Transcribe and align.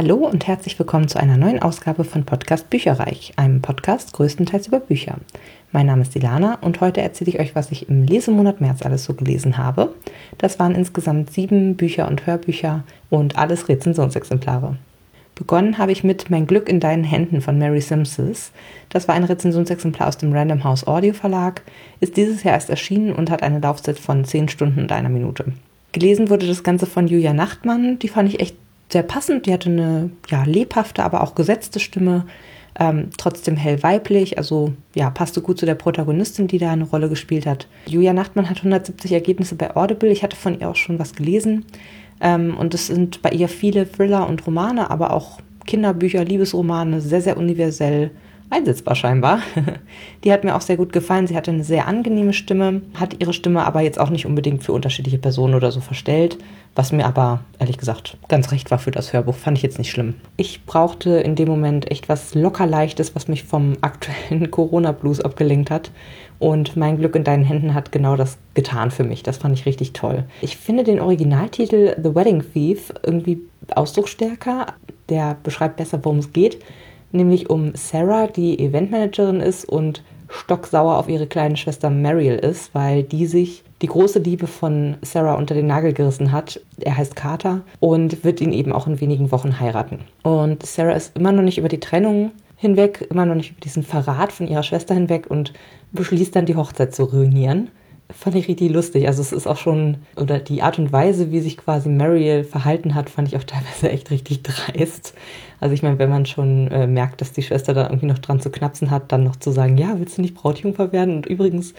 Hallo 0.00 0.14
und 0.14 0.46
herzlich 0.46 0.78
willkommen 0.78 1.08
zu 1.08 1.18
einer 1.18 1.36
neuen 1.36 1.60
Ausgabe 1.60 2.04
von 2.04 2.24
Podcast 2.24 2.70
Bücherreich, 2.70 3.32
einem 3.34 3.60
Podcast 3.62 4.12
größtenteils 4.12 4.68
über 4.68 4.78
Bücher. 4.78 5.16
Mein 5.72 5.86
Name 5.86 6.02
ist 6.02 6.14
Ilana 6.14 6.58
und 6.60 6.80
heute 6.80 7.00
erzähle 7.00 7.32
ich 7.32 7.40
euch, 7.40 7.56
was 7.56 7.72
ich 7.72 7.88
im 7.88 8.04
Lesemonat 8.04 8.60
März 8.60 8.82
alles 8.82 9.02
so 9.02 9.14
gelesen 9.14 9.58
habe. 9.58 9.92
Das 10.38 10.60
waren 10.60 10.76
insgesamt 10.76 11.32
sieben 11.32 11.74
Bücher 11.74 12.06
und 12.06 12.28
Hörbücher 12.28 12.84
und 13.10 13.36
alles 13.36 13.68
Rezensionsexemplare. 13.68 14.76
Begonnen 15.34 15.78
habe 15.78 15.90
ich 15.90 16.04
mit 16.04 16.30
Mein 16.30 16.46
Glück 16.46 16.68
in 16.68 16.78
deinen 16.78 17.02
Händen 17.02 17.40
von 17.40 17.58
Mary 17.58 17.80
Simpsons. 17.80 18.52
Das 18.90 19.08
war 19.08 19.16
ein 19.16 19.24
Rezensionsexemplar 19.24 20.06
aus 20.06 20.18
dem 20.18 20.32
Random 20.32 20.62
House 20.62 20.86
Audio 20.86 21.12
Verlag, 21.12 21.62
ist 21.98 22.16
dieses 22.16 22.44
Jahr 22.44 22.54
erst 22.54 22.70
erschienen 22.70 23.12
und 23.12 23.32
hat 23.32 23.42
eine 23.42 23.58
Laufzeit 23.58 23.98
von 23.98 24.24
10 24.24 24.48
Stunden 24.48 24.78
und 24.78 24.92
einer 24.92 25.08
Minute. 25.08 25.46
Gelesen 25.90 26.30
wurde 26.30 26.46
das 26.46 26.62
Ganze 26.62 26.86
von 26.86 27.08
Julia 27.08 27.32
Nachtmann, 27.32 27.98
die 27.98 28.06
fand 28.06 28.28
ich 28.28 28.38
echt 28.38 28.54
sehr 28.90 29.02
passend. 29.02 29.46
Die 29.46 29.52
hatte 29.52 29.70
eine 29.70 30.10
ja, 30.28 30.44
lebhafte, 30.44 31.04
aber 31.04 31.22
auch 31.22 31.34
gesetzte 31.34 31.80
Stimme, 31.80 32.26
ähm, 32.78 33.10
trotzdem 33.16 33.56
hell 33.56 33.82
weiblich, 33.82 34.38
also 34.38 34.72
ja, 34.94 35.10
passte 35.10 35.42
gut 35.42 35.58
zu 35.58 35.66
der 35.66 35.74
Protagonistin, 35.74 36.46
die 36.46 36.58
da 36.58 36.70
eine 36.70 36.84
Rolle 36.84 37.08
gespielt 37.08 37.46
hat. 37.46 37.66
Julia 37.86 38.12
Nachtmann 38.12 38.48
hat 38.48 38.58
170 38.58 39.12
Ergebnisse 39.12 39.56
bei 39.56 39.74
Audible. 39.74 40.10
Ich 40.10 40.22
hatte 40.22 40.36
von 40.36 40.58
ihr 40.58 40.68
auch 40.68 40.76
schon 40.76 40.98
was 40.98 41.14
gelesen. 41.14 41.64
Ähm, 42.20 42.56
und 42.56 42.74
es 42.74 42.86
sind 42.86 43.22
bei 43.22 43.30
ihr 43.30 43.48
viele 43.48 43.90
Thriller 43.90 44.28
und 44.28 44.46
Romane, 44.46 44.90
aber 44.90 45.12
auch 45.12 45.40
Kinderbücher, 45.66 46.24
Liebesromane, 46.24 47.00
sehr, 47.00 47.20
sehr 47.20 47.36
universell 47.36 48.10
einsetzbar 48.50 48.94
scheinbar. 48.94 49.40
Die 50.24 50.32
hat 50.32 50.44
mir 50.44 50.56
auch 50.56 50.60
sehr 50.60 50.76
gut 50.76 50.92
gefallen. 50.92 51.26
Sie 51.26 51.36
hatte 51.36 51.50
eine 51.50 51.64
sehr 51.64 51.86
angenehme 51.86 52.32
Stimme, 52.32 52.82
hat 52.94 53.16
ihre 53.20 53.32
Stimme 53.32 53.64
aber 53.64 53.80
jetzt 53.80 54.00
auch 54.00 54.10
nicht 54.10 54.26
unbedingt 54.26 54.64
für 54.64 54.72
unterschiedliche 54.72 55.18
Personen 55.18 55.54
oder 55.54 55.70
so 55.70 55.80
verstellt, 55.80 56.38
was 56.74 56.92
mir 56.92 57.06
aber 57.06 57.40
ehrlich 57.58 57.78
gesagt 57.78 58.16
ganz 58.28 58.50
recht 58.52 58.70
war 58.70 58.78
für 58.78 58.90
das 58.90 59.12
Hörbuch. 59.12 59.34
Fand 59.34 59.58
ich 59.58 59.62
jetzt 59.62 59.78
nicht 59.78 59.90
schlimm. 59.90 60.14
Ich 60.36 60.64
brauchte 60.64 61.10
in 61.10 61.34
dem 61.34 61.48
Moment 61.48 61.90
echt 61.90 62.08
was 62.08 62.34
locker 62.34 62.66
leichtes, 62.66 63.14
was 63.14 63.28
mich 63.28 63.44
vom 63.44 63.76
aktuellen 63.80 64.50
Corona-Blues 64.50 65.20
abgelenkt 65.20 65.70
hat. 65.70 65.90
Und 66.38 66.76
mein 66.76 66.98
Glück 66.98 67.16
in 67.16 67.24
deinen 67.24 67.44
Händen 67.44 67.74
hat 67.74 67.90
genau 67.90 68.14
das 68.14 68.38
getan 68.54 68.92
für 68.92 69.02
mich. 69.02 69.24
Das 69.24 69.38
fand 69.38 69.58
ich 69.58 69.66
richtig 69.66 69.92
toll. 69.92 70.24
Ich 70.40 70.56
finde 70.56 70.84
den 70.84 71.00
Originaltitel 71.00 71.96
The 72.00 72.14
Wedding 72.14 72.44
Thief 72.52 72.92
irgendwie 73.04 73.40
ausdrucksstärker. 73.74 74.66
Der 75.08 75.36
beschreibt 75.42 75.78
besser, 75.78 75.98
worum 76.04 76.18
es 76.18 76.32
geht 76.32 76.58
nämlich 77.12 77.50
um 77.50 77.72
Sarah, 77.74 78.26
die 78.26 78.58
Eventmanagerin 78.58 79.40
ist 79.40 79.64
und 79.68 80.02
stocksauer 80.28 80.96
auf 80.96 81.08
ihre 81.08 81.26
kleine 81.26 81.56
Schwester 81.56 81.90
Mariel 81.90 82.34
ist, 82.34 82.74
weil 82.74 83.02
die 83.02 83.26
sich 83.26 83.64
die 83.80 83.86
große 83.86 84.18
Liebe 84.18 84.46
von 84.46 84.96
Sarah 85.02 85.34
unter 85.34 85.54
den 85.54 85.66
Nagel 85.66 85.92
gerissen 85.92 86.32
hat. 86.32 86.60
Er 86.80 86.96
heißt 86.96 87.16
Carter 87.16 87.62
und 87.80 88.24
wird 88.24 88.40
ihn 88.40 88.52
eben 88.52 88.72
auch 88.72 88.86
in 88.86 89.00
wenigen 89.00 89.30
Wochen 89.32 89.60
heiraten. 89.60 90.00
Und 90.22 90.64
Sarah 90.66 90.92
ist 90.92 91.16
immer 91.16 91.32
noch 91.32 91.42
nicht 91.42 91.58
über 91.58 91.68
die 91.68 91.80
Trennung 91.80 92.32
hinweg, 92.56 93.06
immer 93.10 93.24
noch 93.24 93.36
nicht 93.36 93.52
über 93.52 93.60
diesen 93.60 93.84
Verrat 93.84 94.32
von 94.32 94.48
ihrer 94.48 94.64
Schwester 94.64 94.94
hinweg 94.94 95.26
und 95.28 95.52
beschließt 95.92 96.34
dann 96.34 96.46
die 96.46 96.56
Hochzeit 96.56 96.94
zu 96.94 97.04
ruinieren 97.04 97.70
fand 98.10 98.36
ich 98.36 98.48
richtig 98.48 98.72
lustig. 98.72 99.06
Also 99.06 99.20
es 99.20 99.32
ist 99.32 99.46
auch 99.46 99.56
schon, 99.56 99.98
oder 100.16 100.38
die 100.38 100.62
Art 100.62 100.78
und 100.78 100.92
Weise, 100.92 101.30
wie 101.30 101.40
sich 101.40 101.56
quasi 101.56 101.88
Mariel 101.88 102.44
verhalten 102.44 102.94
hat, 102.94 103.10
fand 103.10 103.28
ich 103.28 103.36
auch 103.36 103.44
teilweise 103.44 103.90
echt 103.90 104.10
richtig 104.10 104.42
dreist. 104.42 105.14
Also 105.60 105.74
ich 105.74 105.82
meine, 105.82 105.98
wenn 105.98 106.10
man 106.10 106.26
schon 106.26 106.68
äh, 106.68 106.86
merkt, 106.86 107.20
dass 107.20 107.32
die 107.32 107.42
Schwester 107.42 107.74
da 107.74 107.84
irgendwie 107.84 108.06
noch 108.06 108.18
dran 108.18 108.40
zu 108.40 108.50
knapsen 108.50 108.90
hat, 108.90 109.12
dann 109.12 109.24
noch 109.24 109.36
zu 109.36 109.50
sagen, 109.50 109.76
ja, 109.76 109.98
willst 109.98 110.18
du 110.18 110.22
nicht 110.22 110.34
Brautjungfer 110.34 110.92
werden? 110.92 111.16
Und 111.16 111.26
übrigens, 111.26 111.74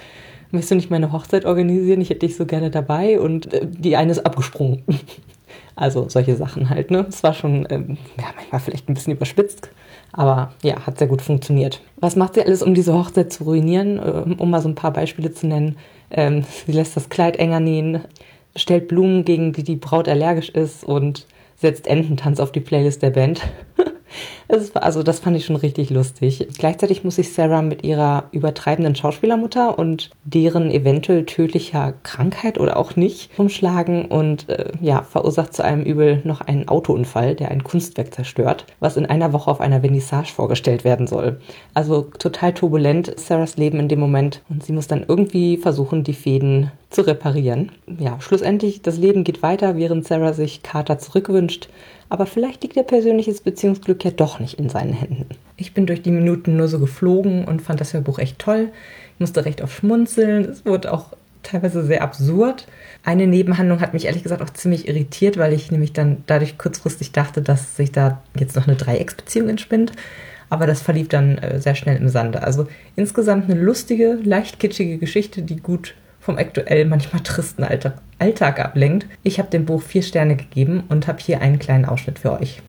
möchtest 0.52 0.72
du 0.72 0.76
nicht 0.76 0.92
meine 0.92 1.12
Hochzeit 1.12 1.46
organisieren? 1.46 2.02
Ich 2.02 2.10
hätte 2.10 2.26
dich 2.26 2.36
so 2.36 2.46
gerne 2.46 2.70
dabei. 2.70 3.20
Und 3.20 3.54
äh, 3.54 3.66
die 3.66 3.96
eine 3.96 4.12
ist 4.12 4.26
abgesprungen. 4.26 4.84
also 5.76 6.10
solche 6.10 6.36
Sachen 6.36 6.70
halt, 6.70 6.92
ne? 6.92 7.06
Es 7.08 7.24
war 7.24 7.34
schon, 7.34 7.66
ähm, 7.70 7.98
ja, 8.18 8.26
manchmal 8.36 8.62
vielleicht 8.62 8.90
ein 8.90 8.94
bisschen 8.94 9.14
überspitzt. 9.14 9.70
Aber 10.12 10.54
ja, 10.64 10.86
hat 10.86 10.98
sehr 10.98 11.08
gut 11.08 11.22
funktioniert. 11.22 11.82
Was 11.98 12.16
macht 12.16 12.34
sie 12.34 12.44
alles, 12.44 12.62
um 12.62 12.74
diese 12.74 12.94
Hochzeit 12.94 13.32
zu 13.32 13.46
ruinieren? 13.46 13.98
Äh, 13.98 14.36
um 14.38 14.50
mal 14.50 14.62
so 14.62 14.70
ein 14.70 14.76
paar 14.76 14.92
Beispiele 14.92 15.34
zu 15.34 15.48
nennen. 15.48 15.78
Ähm, 16.12 16.46
sie 16.66 16.72
lässt 16.72 16.96
das 16.96 17.10
Kleid 17.10 17.38
enger 17.38 17.60
nähen, 17.60 18.04
stellt 18.56 18.88
Blumen, 18.88 19.26
gegen 19.26 19.54
die 19.54 19.64
die 19.64 19.76
Braut 19.76 20.08
allergisch 20.08 20.50
ist 20.50 20.84
und 20.84 21.28
setzt 21.56 21.88
Ententanz 21.88 22.40
auf 22.40 22.52
die 22.52 22.62
Playlist 22.62 23.02
der 23.02 23.12
Band. 23.12 23.42
War, 24.50 24.82
also 24.82 25.04
das 25.04 25.20
fand 25.20 25.38
ich 25.38 25.46
schon 25.46 25.58
richtig 25.58 25.92
lustig. 25.92 26.48
Gleichzeitig 26.58 27.04
muss 27.04 27.18
sich 27.18 27.34
Sarah 27.34 27.62
mit 27.62 27.84
ihrer 27.84 28.24
übertreibenden 28.32 28.96
Schauspielermutter 28.96 29.78
und 29.78 30.10
deren 30.24 30.72
eventuell 30.72 31.26
tödlicher 31.26 31.94
Krankheit 32.02 32.60
oder 32.60 32.78
auch 32.78 32.96
nicht 32.96 33.30
umschlagen 33.38 34.06
und 34.06 34.50
äh, 34.50 34.72
ja, 34.82 35.04
verursacht 35.04 35.54
zu 35.54 35.64
einem 35.64 35.84
Übel 35.84 36.22
noch 36.24 36.42
einen 36.42 36.68
Autounfall, 36.68 37.36
der 37.36 37.52
ein 37.52 37.64
Kunstwerk 37.64 38.12
zerstört, 38.12 38.66
was 38.80 38.98
in 38.98 39.06
einer 39.06 39.34
Woche 39.34 39.52
auf 39.52 39.62
einer 39.62 39.82
Vernissage 39.82 40.34
vorgestellt 40.34 40.84
werden 40.84 41.06
soll. 41.06 41.40
Also 41.76 42.08
total 42.18 42.54
turbulent 42.54 43.20
Sarahs 43.20 43.58
Leben 43.58 43.80
in 43.80 43.88
dem 43.88 44.00
Moment 44.00 44.42
und 44.50 44.64
sie 44.64 44.74
muss 44.74 44.88
dann 44.88 45.06
irgendwie 45.08 45.58
versuchen, 45.58 46.04
die 46.04 46.14
Fäden 46.14 46.72
zu 46.90 47.06
reparieren. 47.06 47.72
Ja, 48.00 48.20
schlussendlich, 48.20 48.82
das 48.82 48.98
Leben 48.98 49.24
geht 49.24 49.44
weiter, 49.44 49.78
während 49.78 50.08
Sarah 50.08 50.34
sich 50.34 50.64
Carter 50.64 50.98
zurückwünscht 50.98 51.70
aber 52.10 52.26
vielleicht 52.26 52.64
liegt 52.64 52.76
ihr 52.76 52.84
persönliches 52.84 53.42
Beziehungsglück 53.42 54.04
ja 54.04 54.12
doch 54.12 54.39
nicht 54.40 54.60
in 54.60 54.70
seinen 54.70 54.94
Händen. 54.94 55.26
Ich 55.58 55.74
bin 55.74 55.86
durch 55.86 56.02
die 56.02 56.12
Minuten 56.12 56.58
nur 56.58 56.68
so 56.68 56.80
geflogen 56.80 57.46
und 57.46 57.62
fand 57.62 57.82
das 57.82 57.94
Hörbuch 57.94 58.20
echt 58.20 58.40
toll. 58.40 58.70
Ich 59.16 59.20
musste 59.20 59.46
recht 59.46 59.62
oft 59.62 59.76
schmunzeln. 59.76 60.46
Es 60.46 60.66
wurde 60.66 60.94
auch 60.94 61.14
teilweise 61.44 61.84
sehr 61.84 62.02
absurd. 62.02 62.68
Eine 63.04 63.28
Nebenhandlung 63.28 63.82
hat 63.82 63.94
mich 63.94 64.06
ehrlich 64.06 64.24
gesagt 64.24 64.42
auch 64.42 64.50
ziemlich 64.50 64.88
irritiert, 64.88 65.38
weil 65.38 65.54
ich 65.54 65.72
nämlich 65.72 65.94
dann 65.94 66.24
dadurch 66.28 66.58
kurzfristig 66.58 67.12
dachte, 67.12 67.42
dass 67.42 67.76
sich 67.76 67.92
da 67.92 68.22
jetzt 68.38 68.56
noch 68.56 68.68
eine 68.68 68.76
Dreiecksbeziehung 68.76 69.50
entspinnt. 69.50 69.92
Aber 70.50 70.66
das 70.66 70.82
verlief 70.82 71.10
dann 71.10 71.38
äh, 71.38 71.60
sehr 71.60 71.76
schnell 71.76 71.98
im 71.98 72.10
Sande. 72.10 72.44
Also 72.44 72.68
insgesamt 72.96 73.50
eine 73.50 73.60
lustige, 73.60 74.18
leicht 74.24 74.60
kitschige 74.60 74.98
Geschichte, 74.98 75.42
die 75.42 75.58
gut 75.58 75.94
vom 76.20 76.38
aktuell 76.38 76.86
manchmal 76.86 77.22
tristen 77.24 77.64
Alltag, 77.64 78.02
Alltag 78.18 78.60
ablenkt. 78.60 79.08
Ich 79.24 79.40
habe 79.40 79.50
dem 79.50 79.66
Buch 79.66 79.82
vier 79.82 80.02
Sterne 80.02 80.36
gegeben 80.36 80.84
und 80.90 81.08
habe 81.08 81.20
hier 81.20 81.42
einen 81.42 81.60
kleinen 81.60 81.86
Ausschnitt 81.86 82.20
für 82.20 82.34
euch. 82.34 82.62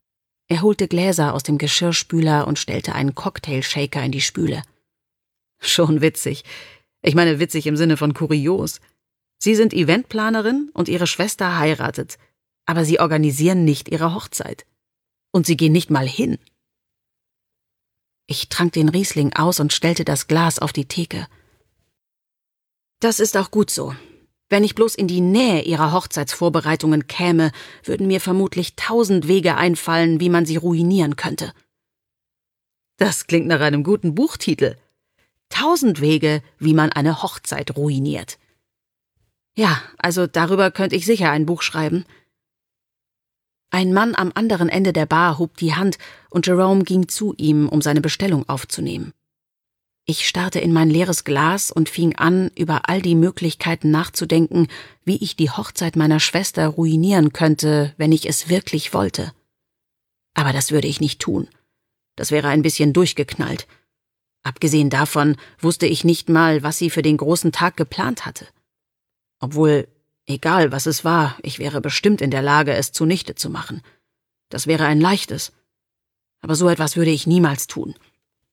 Er 0.51 0.63
holte 0.63 0.89
Gläser 0.89 1.33
aus 1.33 1.43
dem 1.43 1.57
Geschirrspüler 1.57 2.45
und 2.45 2.59
stellte 2.59 2.93
einen 2.93 3.15
Cocktailshaker 3.15 4.03
in 4.03 4.11
die 4.11 4.19
Spüle. 4.19 4.63
Schon 5.61 6.01
witzig. 6.01 6.43
Ich 7.01 7.15
meine 7.15 7.39
witzig 7.39 7.67
im 7.67 7.77
Sinne 7.77 7.95
von 7.95 8.13
kurios. 8.13 8.81
Sie 9.37 9.55
sind 9.55 9.73
Eventplanerin 9.73 10.69
und 10.73 10.89
ihre 10.89 11.07
Schwester 11.07 11.57
heiratet, 11.57 12.17
aber 12.65 12.83
sie 12.83 12.99
organisieren 12.99 13.63
nicht 13.63 13.87
ihre 13.87 14.13
Hochzeit. 14.13 14.65
Und 15.31 15.45
sie 15.45 15.55
gehen 15.55 15.71
nicht 15.71 15.89
mal 15.89 16.05
hin. 16.05 16.37
Ich 18.27 18.49
trank 18.49 18.73
den 18.73 18.89
Riesling 18.89 19.31
aus 19.31 19.61
und 19.61 19.71
stellte 19.71 20.03
das 20.03 20.27
Glas 20.27 20.59
auf 20.59 20.73
die 20.73 20.85
Theke. 20.85 21.27
Das 22.99 23.21
ist 23.21 23.37
auch 23.37 23.51
gut 23.51 23.69
so. 23.69 23.95
Wenn 24.51 24.65
ich 24.65 24.75
bloß 24.75 24.95
in 24.95 25.07
die 25.07 25.21
Nähe 25.21 25.61
ihrer 25.61 25.93
Hochzeitsvorbereitungen 25.93 27.07
käme, 27.07 27.53
würden 27.85 28.07
mir 28.07 28.19
vermutlich 28.19 28.75
tausend 28.75 29.29
Wege 29.29 29.55
einfallen, 29.55 30.19
wie 30.19 30.27
man 30.27 30.45
sie 30.45 30.57
ruinieren 30.57 31.15
könnte. 31.15 31.53
Das 32.97 33.27
klingt 33.27 33.47
nach 33.47 33.61
einem 33.61 33.81
guten 33.81 34.13
Buchtitel. 34.13 34.75
Tausend 35.47 36.01
Wege, 36.01 36.43
wie 36.59 36.73
man 36.73 36.91
eine 36.91 37.23
Hochzeit 37.23 37.77
ruiniert. 37.77 38.39
Ja, 39.55 39.81
also 39.97 40.27
darüber 40.27 40.69
könnte 40.69 40.97
ich 40.97 41.05
sicher 41.05 41.31
ein 41.31 41.45
Buch 41.45 41.61
schreiben. 41.61 42.03
Ein 43.69 43.93
Mann 43.93 44.15
am 44.15 44.33
anderen 44.35 44.67
Ende 44.67 44.91
der 44.91 45.05
Bar 45.05 45.39
hob 45.39 45.55
die 45.55 45.75
Hand 45.75 45.97
und 46.29 46.45
Jerome 46.45 46.83
ging 46.83 47.07
zu 47.07 47.33
ihm, 47.37 47.69
um 47.69 47.81
seine 47.81 48.01
Bestellung 48.01 48.49
aufzunehmen. 48.49 49.13
Ich 50.05 50.27
starrte 50.27 50.59
in 50.59 50.73
mein 50.73 50.89
leeres 50.89 51.23
Glas 51.23 51.71
und 51.71 51.87
fing 51.87 52.15
an, 52.15 52.49
über 52.55 52.89
all 52.89 53.01
die 53.01 53.15
Möglichkeiten 53.15 53.91
nachzudenken, 53.91 54.67
wie 55.05 55.17
ich 55.17 55.35
die 55.35 55.51
Hochzeit 55.51 55.95
meiner 55.95 56.19
Schwester 56.19 56.67
ruinieren 56.67 57.33
könnte, 57.33 57.93
wenn 57.97 58.11
ich 58.11 58.27
es 58.27 58.49
wirklich 58.49 58.93
wollte. 58.93 59.31
Aber 60.33 60.53
das 60.53 60.71
würde 60.71 60.87
ich 60.87 61.01
nicht 61.01 61.19
tun. 61.19 61.47
Das 62.15 62.31
wäre 62.31 62.47
ein 62.49 62.61
bisschen 62.61 62.93
durchgeknallt. 62.93 63.67
Abgesehen 64.43 64.89
davon 64.89 65.37
wusste 65.59 65.85
ich 65.85 66.03
nicht 66.03 66.29
mal, 66.29 66.63
was 66.63 66.77
sie 66.77 66.89
für 66.89 67.03
den 67.03 67.17
großen 67.17 67.51
Tag 67.51 67.77
geplant 67.77 68.25
hatte. 68.25 68.47
Obwohl, 69.39 69.87
egal 70.25 70.71
was 70.71 70.87
es 70.87 71.05
war, 71.05 71.37
ich 71.43 71.59
wäre 71.59 71.79
bestimmt 71.79 72.21
in 72.21 72.31
der 72.31 72.41
Lage, 72.41 72.73
es 72.73 72.91
zunichte 72.91 73.35
zu 73.35 73.49
machen. 73.49 73.81
Das 74.49 74.65
wäre 74.65 74.85
ein 74.85 74.99
leichtes. 74.99 75.51
Aber 76.41 76.55
so 76.55 76.69
etwas 76.69 76.95
würde 76.95 77.11
ich 77.11 77.27
niemals 77.27 77.67
tun. 77.67 77.95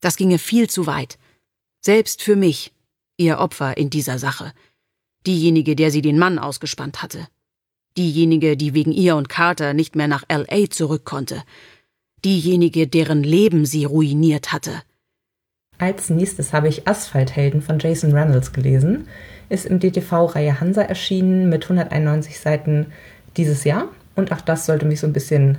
Das 0.01 0.17
ginge 0.17 0.39
viel 0.39 0.69
zu 0.69 0.87
weit. 0.87 1.19
Selbst 1.81 2.23
für 2.23 2.37
mich, 2.37 2.73
ihr 3.17 3.39
Opfer 3.39 3.77
in 3.77 3.91
dieser 3.91 4.19
Sache. 4.19 4.53
Diejenige, 5.27 5.77
der 5.77 5.91
sie 5.91 6.03
den 6.03 6.19
Mann 6.19 6.39
ausgespannt 6.39 7.03
hatte. 7.03 7.29
Diejenige, 7.97 8.57
die 8.57 8.75
wegen 8.75 8.93
ihr 8.93 9.17
und 9.17 9.29
Carter 9.29 9.75
nicht 9.75 9.97
mehr 9.97 10.09
nach 10.09 10.25
LA 10.31 10.71
zurück 10.71 11.05
konnte. 11.05 11.43
Diejenige, 12.25 12.87
deren 12.87 13.23
Leben 13.23 13.67
sie 13.67 13.85
ruiniert 13.85 14.53
hatte. 14.53 14.83
Als 15.79 16.11
nächstes 16.11 16.53
habe 16.53 16.69
ich 16.69 16.89
Asphalthelden 16.89 17.63
von 17.63 17.79
Jason 17.79 18.13
Reynolds 18.13 18.53
gelesen. 18.53 19.07
Ist 19.49 19.67
im 19.67 19.79
DTV-Reihe 19.79 20.61
Hansa 20.61 20.83
erschienen 20.83 21.49
mit 21.49 21.65
191 21.65 22.41
Seiten 22.41 22.87
dieses 23.37 23.65
Jahr. 23.65 23.89
Und 24.17 24.33
auch 24.33 24.41
das 24.41 24.67
sollte 24.67 24.87
mich 24.87 24.99
so 25.01 25.07
ein 25.07 25.13
bisschen 25.13 25.59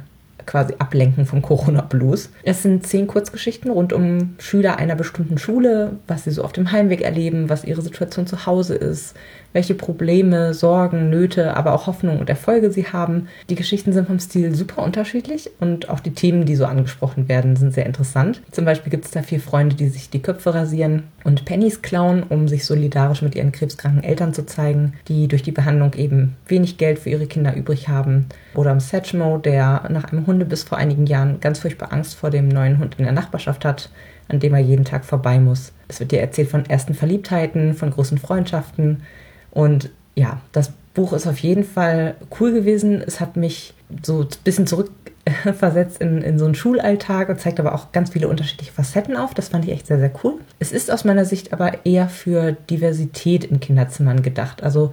quasi 0.50 0.74
ablenken 0.80 1.28
vom 1.28 1.44
Corona-Blues. 1.44 2.32
Es 2.44 2.64
sind 2.64 2.86
zehn 2.86 3.06
Kurzgeschichten 3.06 3.70
rund 3.70 3.94
um 3.94 4.34
Schüler 4.40 4.78
einer 4.78 4.96
bestimmten 4.96 5.38
Schule, 5.38 5.98
was 6.08 6.24
sie 6.24 6.32
so 6.32 6.44
auf 6.44 6.54
dem 6.54 6.72
Heimweg 6.72 7.02
erleben, 7.02 7.50
was 7.50 7.64
ihre 7.64 7.84
Situation 7.84 8.26
zu 8.26 8.48
Hause 8.48 8.74
ist, 8.74 9.16
welche 9.54 9.76
Probleme, 9.76 10.56
Sorgen, 10.56 11.12
Nöte, 11.12 11.56
aber 11.56 11.74
auch 11.74 11.86
Hoffnungen 11.86 12.20
und 12.20 12.30
Erfolge 12.30 12.72
sie 12.72 12.88
haben. 12.88 13.28
Die 13.50 13.56
Geschichten 13.56 13.94
sind 13.94 14.08
vom 14.08 14.20
Stil 14.20 14.56
super 14.56 14.84
unterschiedlich 14.84 15.52
und 15.60 15.90
auch 15.90 16.00
die 16.00 16.14
Themen, 16.14 16.46
die 16.46 16.56
so 16.56 16.66
angesprochen 16.66 17.30
werden, 17.30 17.56
sind 17.56 17.74
sehr 17.74 17.86
interessant. 17.86 18.42
Zum 18.52 18.66
Beispiel 18.66 18.90
gibt 18.90 19.06
es 19.06 19.12
da 19.12 19.22
vier 19.22 19.40
Freunde, 19.40 19.76
die 19.76 19.90
sich 19.90 20.10
die 20.10 20.22
Köpfe 20.22 20.54
rasieren 20.56 21.04
und 21.24 21.46
Pennies 21.46 21.82
klauen, 21.82 22.24
um 22.28 22.48
sich 22.48 22.66
solidarisch 22.66 23.22
mit 23.22 23.36
ihren 23.36 23.52
krebskranken 23.52 24.04
Eltern 24.04 24.34
zu 24.34 24.46
zeigen, 24.46 24.94
die 25.08 25.28
durch 25.28 25.44
die 25.44 25.52
Behandlung 25.52 25.94
eben 25.94 26.36
wenig 26.48 26.78
Geld 26.78 27.00
für 27.00 27.10
ihre 27.10 27.28
Kinder 27.28 27.56
übrig 27.56 27.88
haben. 27.88 28.26
Oder 28.56 28.72
um 28.72 28.80
Satchmo, 28.80 29.38
der 29.38 29.84
nach 29.90 30.12
einem 30.12 30.26
Hundebiss 30.40 30.64
vor 30.64 30.78
einigen 30.78 31.06
Jahren 31.06 31.40
ganz 31.42 31.60
furchtbar 31.60 31.92
Angst 31.92 32.16
vor 32.16 32.30
dem 32.30 32.48
neuen 32.48 32.80
Hund 32.80 32.96
in 32.98 33.04
der 33.04 33.14
Nachbarschaft 33.14 33.66
hat, 33.66 33.90
an 34.30 34.40
dem 34.40 34.54
er 34.54 34.60
jeden 34.60 34.86
Tag 34.86 35.04
vorbei 35.04 35.40
muss. 35.40 35.74
Es 35.90 36.00
wird 36.00 36.12
dir 36.12 36.22
erzählt 36.22 36.50
von 36.50 36.66
ersten 36.66 36.94
Verliebtheiten, 36.94 37.74
von 37.74 37.92
großen 37.92 38.18
Freundschaften 38.18 39.04
und 39.52 39.90
ja, 40.16 40.42
das 40.52 40.72
Buch 40.94 41.14
ist 41.14 41.28
auf 41.28 41.40
jeden 41.40 41.64
Fall 41.64 42.16
cool 42.40 42.52
gewesen. 42.52 43.02
Es 43.06 43.20
hat 43.20 43.38
mich 43.38 43.74
so 44.04 44.22
ein 44.22 44.28
bisschen 44.44 44.68
zurückversetzt 44.68 46.02
in, 46.02 46.22
in 46.22 46.38
so 46.40 46.46
einen 46.46 46.56
Schulalltag 46.56 47.30
und 47.30 47.40
zeigt 47.40 47.60
aber 47.60 47.74
auch 47.74 47.92
ganz 47.92 48.12
viele 48.12 48.28
unterschiedliche 48.28 48.72
Facetten 48.72 49.16
auf. 49.16 49.34
Das 49.34 49.50
fand 49.50 49.66
ich 49.66 49.72
echt 49.72 49.88
sehr, 49.88 50.00
sehr 50.00 50.12
cool. 50.24 50.36
Es 50.60 50.72
ist 50.72 50.92
aus 50.92 51.06
meiner 51.06 51.26
Sicht 51.26 51.54
aber 51.54 51.86
eher 51.86 52.10
für 52.10 52.54
Diversität 52.70 53.46
in 53.46 53.60
Kinderzimmern 53.60 54.22
gedacht. 54.22 54.64
Also 54.64 54.92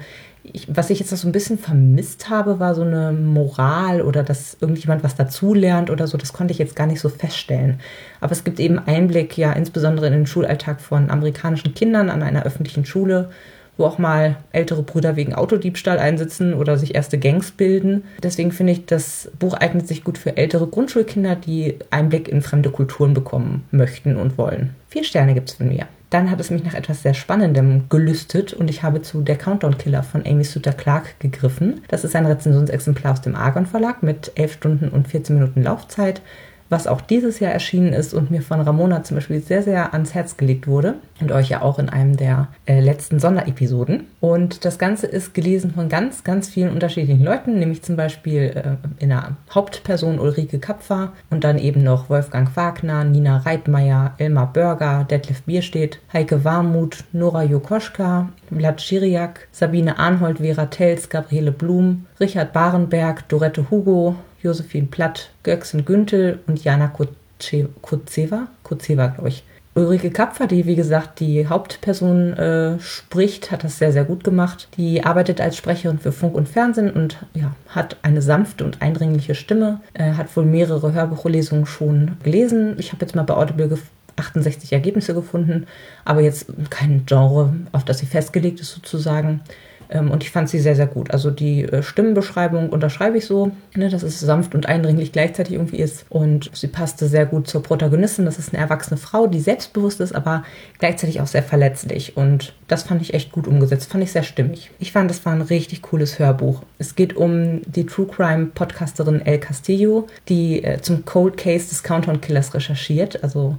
ich, 0.52 0.68
was 0.74 0.90
ich 0.90 0.98
jetzt 0.98 1.10
noch 1.10 1.18
so 1.18 1.28
ein 1.28 1.32
bisschen 1.32 1.58
vermisst 1.58 2.30
habe, 2.30 2.60
war 2.60 2.74
so 2.74 2.82
eine 2.82 3.12
Moral 3.12 4.02
oder 4.02 4.22
dass 4.22 4.56
irgendjemand 4.60 5.02
was 5.04 5.16
dazulernt 5.16 5.90
oder 5.90 6.06
so. 6.06 6.18
Das 6.18 6.32
konnte 6.32 6.52
ich 6.52 6.58
jetzt 6.58 6.76
gar 6.76 6.86
nicht 6.86 7.00
so 7.00 7.08
feststellen. 7.08 7.80
Aber 8.20 8.32
es 8.32 8.44
gibt 8.44 8.60
eben 8.60 8.78
Einblick, 8.78 9.36
ja, 9.36 9.52
insbesondere 9.52 10.06
in 10.06 10.12
den 10.12 10.26
Schulalltag 10.26 10.80
von 10.80 11.10
amerikanischen 11.10 11.74
Kindern 11.74 12.10
an 12.10 12.22
einer 12.22 12.44
öffentlichen 12.44 12.84
Schule 12.84 13.30
wo 13.76 13.84
auch 13.84 13.98
mal 13.98 14.36
ältere 14.52 14.82
Brüder 14.82 15.16
wegen 15.16 15.34
Autodiebstahl 15.34 15.98
einsitzen 15.98 16.54
oder 16.54 16.78
sich 16.78 16.94
erste 16.94 17.18
Gangs 17.18 17.50
bilden. 17.50 18.04
Deswegen 18.22 18.52
finde 18.52 18.72
ich, 18.72 18.86
das 18.86 19.30
Buch 19.38 19.54
eignet 19.54 19.86
sich 19.86 20.04
gut 20.04 20.18
für 20.18 20.36
ältere 20.36 20.66
Grundschulkinder, 20.66 21.36
die 21.36 21.76
Einblick 21.90 22.28
in 22.28 22.42
fremde 22.42 22.70
Kulturen 22.70 23.14
bekommen 23.14 23.64
möchten 23.70 24.16
und 24.16 24.38
wollen. 24.38 24.74
Vier 24.88 25.04
Sterne 25.04 25.34
gibt 25.34 25.50
es 25.50 25.56
von 25.56 25.68
mir. 25.68 25.86
Dann 26.10 26.30
hat 26.30 26.40
es 26.40 26.50
mich 26.50 26.62
nach 26.62 26.74
etwas 26.74 27.02
sehr 27.02 27.14
Spannendem 27.14 27.88
gelüstet 27.88 28.52
und 28.52 28.70
ich 28.70 28.82
habe 28.82 29.02
zu 29.02 29.22
Der 29.22 29.36
Countdown 29.36 29.76
Killer 29.76 30.02
von 30.02 30.24
Amy 30.24 30.44
Suter 30.44 30.72
Clark 30.72 31.18
gegriffen. 31.18 31.82
Das 31.88 32.04
ist 32.04 32.14
ein 32.14 32.26
Rezensionsexemplar 32.26 33.14
aus 33.14 33.22
dem 33.22 33.34
Argon 33.34 33.66
Verlag 33.66 34.02
mit 34.02 34.32
11 34.36 34.52
Stunden 34.52 34.88
und 34.88 35.08
14 35.08 35.36
Minuten 35.36 35.62
Laufzeit 35.62 36.22
was 36.68 36.86
auch 36.86 37.00
dieses 37.00 37.40
Jahr 37.40 37.52
erschienen 37.52 37.92
ist 37.92 38.14
und 38.14 38.30
mir 38.30 38.42
von 38.42 38.60
Ramona 38.60 39.02
zum 39.04 39.16
Beispiel 39.16 39.40
sehr, 39.40 39.62
sehr 39.62 39.92
ans 39.92 40.14
Herz 40.14 40.36
gelegt 40.36 40.66
wurde 40.66 40.94
und 41.20 41.32
euch 41.32 41.48
ja 41.48 41.62
auch 41.62 41.78
in 41.78 41.88
einem 41.88 42.16
der 42.16 42.48
äh, 42.66 42.80
letzten 42.80 43.18
Sonderepisoden. 43.18 44.06
Und 44.20 44.64
das 44.64 44.78
Ganze 44.78 45.06
ist 45.06 45.34
gelesen 45.34 45.72
von 45.72 45.88
ganz, 45.88 46.24
ganz 46.24 46.48
vielen 46.48 46.72
unterschiedlichen 46.72 47.24
Leuten, 47.24 47.58
nämlich 47.58 47.82
zum 47.82 47.96
Beispiel 47.96 48.52
äh, 48.54 49.02
in 49.02 49.10
der 49.10 49.36
Hauptperson 49.54 50.18
Ulrike 50.18 50.58
Kapfer 50.58 51.12
und 51.30 51.44
dann 51.44 51.58
eben 51.58 51.82
noch 51.82 52.10
Wolfgang 52.10 52.54
Wagner, 52.56 53.04
Nina 53.04 53.38
Reitmeier, 53.38 54.14
Elmar 54.18 54.52
Börger, 54.52 55.06
Detlef 55.08 55.42
Bierstedt, 55.42 56.00
Heike 56.12 56.44
Warmuth, 56.44 57.04
Nora 57.12 57.42
Jokoschka, 57.42 58.28
Vlad 58.50 58.80
Schiriak, 58.80 59.48
Sabine 59.52 59.98
Arnhold, 59.98 60.38
Vera 60.38 60.66
Tels, 60.66 61.08
Gabriele 61.08 61.52
Blum, 61.52 62.06
Richard 62.20 62.52
Barenberg, 62.52 63.28
Dorette 63.28 63.70
Hugo, 63.70 64.16
Josephine 64.42 64.86
Platt, 64.86 65.30
Göksen 65.42 65.84
Güntel 65.84 66.40
und 66.46 66.62
Jana 66.62 66.88
Kutzeva, 66.88 68.48
Kutzeva, 68.62 69.06
glaube 69.08 69.28
ich. 69.28 69.44
Ulrike 69.76 70.10
Kapfer, 70.10 70.46
die 70.46 70.64
wie 70.64 70.74
gesagt 70.74 71.20
die 71.20 71.48
Hauptperson 71.48 72.32
äh, 72.32 72.80
spricht, 72.80 73.50
hat 73.50 73.62
das 73.62 73.78
sehr, 73.78 73.92
sehr 73.92 74.04
gut 74.04 74.24
gemacht. 74.24 74.68
Die 74.78 75.04
arbeitet 75.04 75.38
als 75.38 75.58
Sprecherin 75.58 75.98
für 75.98 76.12
Funk 76.12 76.34
und 76.34 76.48
Fernsehen 76.48 76.90
und 76.90 77.18
ja, 77.34 77.54
hat 77.68 77.98
eine 78.00 78.22
sanfte 78.22 78.64
und 78.64 78.80
eindringliche 78.80 79.34
Stimme, 79.34 79.80
äh, 79.92 80.12
hat 80.12 80.34
wohl 80.34 80.46
mehrere 80.46 80.94
Hörbuchlesungen 80.94 81.66
schon 81.66 82.16
gelesen. 82.22 82.76
Ich 82.78 82.92
habe 82.92 83.04
jetzt 83.04 83.14
mal 83.14 83.24
bei 83.24 83.34
Audible 83.34 83.78
68 84.16 84.72
Ergebnisse 84.72 85.12
gefunden, 85.12 85.66
aber 86.06 86.22
jetzt 86.22 86.46
kein 86.70 87.04
Genre, 87.04 87.54
auf 87.72 87.84
das 87.84 87.98
sie 87.98 88.06
festgelegt 88.06 88.60
ist 88.60 88.72
sozusagen. 88.72 89.42
Ähm, 89.90 90.10
und 90.10 90.22
ich 90.22 90.30
fand 90.30 90.48
sie 90.48 90.58
sehr, 90.58 90.76
sehr 90.76 90.86
gut. 90.86 91.10
Also 91.10 91.30
die 91.30 91.64
äh, 91.64 91.82
Stimmenbeschreibung 91.82 92.70
unterschreibe 92.70 93.18
ich 93.18 93.26
so, 93.26 93.52
ne, 93.74 93.88
dass 93.88 94.02
es 94.02 94.20
sanft 94.20 94.54
und 94.54 94.66
eindringlich 94.66 95.12
gleichzeitig 95.12 95.54
irgendwie 95.54 95.78
ist. 95.78 96.06
Und 96.08 96.50
sie 96.54 96.68
passte 96.68 97.06
sehr 97.06 97.26
gut 97.26 97.48
zur 97.48 97.62
Protagonistin. 97.62 98.24
Das 98.24 98.38
ist 98.38 98.52
eine 98.52 98.62
erwachsene 98.62 98.98
Frau, 98.98 99.26
die 99.26 99.40
selbstbewusst 99.40 100.00
ist, 100.00 100.14
aber 100.14 100.44
gleichzeitig 100.78 101.20
auch 101.20 101.26
sehr 101.26 101.42
verletzlich. 101.42 102.16
Und 102.16 102.54
das 102.68 102.82
fand 102.82 103.02
ich 103.02 103.14
echt 103.14 103.32
gut 103.32 103.46
umgesetzt. 103.46 103.90
Fand 103.90 104.02
ich 104.04 104.12
sehr 104.12 104.22
stimmig. 104.22 104.70
Ich 104.78 104.92
fand, 104.92 105.10
das 105.10 105.24
war 105.24 105.32
ein 105.32 105.42
richtig 105.42 105.82
cooles 105.82 106.18
Hörbuch. 106.18 106.62
Es 106.78 106.94
geht 106.94 107.16
um 107.16 107.62
die 107.62 107.86
True 107.86 108.06
Crime 108.06 108.46
Podcasterin 108.46 109.24
El 109.24 109.38
Castillo, 109.38 110.06
die 110.28 110.64
äh, 110.64 110.80
zum 110.80 111.04
Cold 111.04 111.36
Case 111.36 111.68
des 111.68 111.82
Countdown 111.82 112.20
Killers 112.20 112.54
recherchiert. 112.54 113.22
Also 113.22 113.58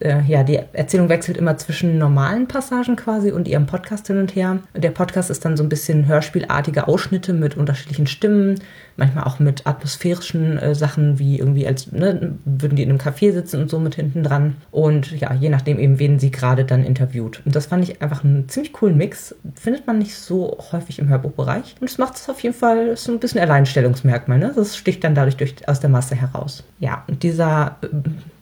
äh, 0.00 0.22
ja, 0.26 0.42
die 0.42 0.58
Erzählung 0.72 1.08
wechselt 1.08 1.36
immer 1.36 1.56
zwischen 1.56 1.98
normalen 1.98 2.48
Passagen 2.48 2.96
quasi 2.96 3.30
und 3.32 3.48
ihrem 3.48 3.66
Podcast 3.66 4.06
hin 4.08 4.18
und 4.18 4.34
her. 4.34 4.58
Der 4.74 4.90
Podcast 4.90 5.30
ist 5.30 5.44
dann 5.44 5.56
so 5.56 5.62
ein 5.62 5.68
bisschen 5.68 6.06
hörspielartige 6.06 6.88
Ausschnitte 6.88 7.32
mit 7.32 7.56
unterschiedlichen 7.56 8.06
Stimmen, 8.06 8.60
manchmal 8.96 9.24
auch 9.24 9.38
mit 9.38 9.66
atmosphärischen 9.66 10.58
äh, 10.58 10.74
Sachen, 10.74 11.18
wie 11.18 11.38
irgendwie 11.38 11.66
als 11.66 11.92
ne, 11.92 12.36
würden 12.44 12.76
die 12.76 12.82
in 12.82 12.90
einem 12.90 12.98
Café 12.98 13.32
sitzen 13.32 13.62
und 13.62 13.70
so 13.70 13.78
mit 13.78 13.94
hinten 13.94 14.22
dran. 14.22 14.56
Und 14.70 15.12
ja, 15.12 15.32
je 15.34 15.48
nachdem 15.48 15.78
eben, 15.78 15.98
wen 15.98 16.18
sie 16.18 16.30
gerade 16.30 16.64
dann 16.64 16.84
interviewt. 16.84 17.42
Und 17.44 17.54
das 17.54 17.66
fand 17.66 17.88
ich 17.88 18.02
einfach 18.02 18.24
einen 18.24 18.48
ziemlich 18.48 18.72
coolen 18.72 18.96
Mix. 18.96 19.34
Findet 19.54 19.86
man 19.86 19.98
nicht 19.98 20.14
so 20.14 20.58
häufig 20.72 20.98
im 20.98 21.08
Hörbuchbereich. 21.08 21.76
Und 21.80 21.88
es 21.88 21.98
macht 21.98 22.16
es 22.16 22.28
auf 22.28 22.40
jeden 22.40 22.54
Fall 22.54 22.96
so 22.96 23.12
ein 23.12 23.20
bisschen 23.20 23.40
Alleinstellungsmerkmal. 23.40 24.38
Ne? 24.38 24.52
Das 24.54 24.76
sticht 24.76 25.04
dann 25.04 25.14
dadurch 25.14 25.36
durch, 25.36 25.68
aus 25.68 25.80
der 25.80 25.90
Masse 25.90 26.16
heraus. 26.16 26.64
Ja, 26.80 27.04
und 27.06 27.22
dieser 27.22 27.76
äh, 27.82 27.86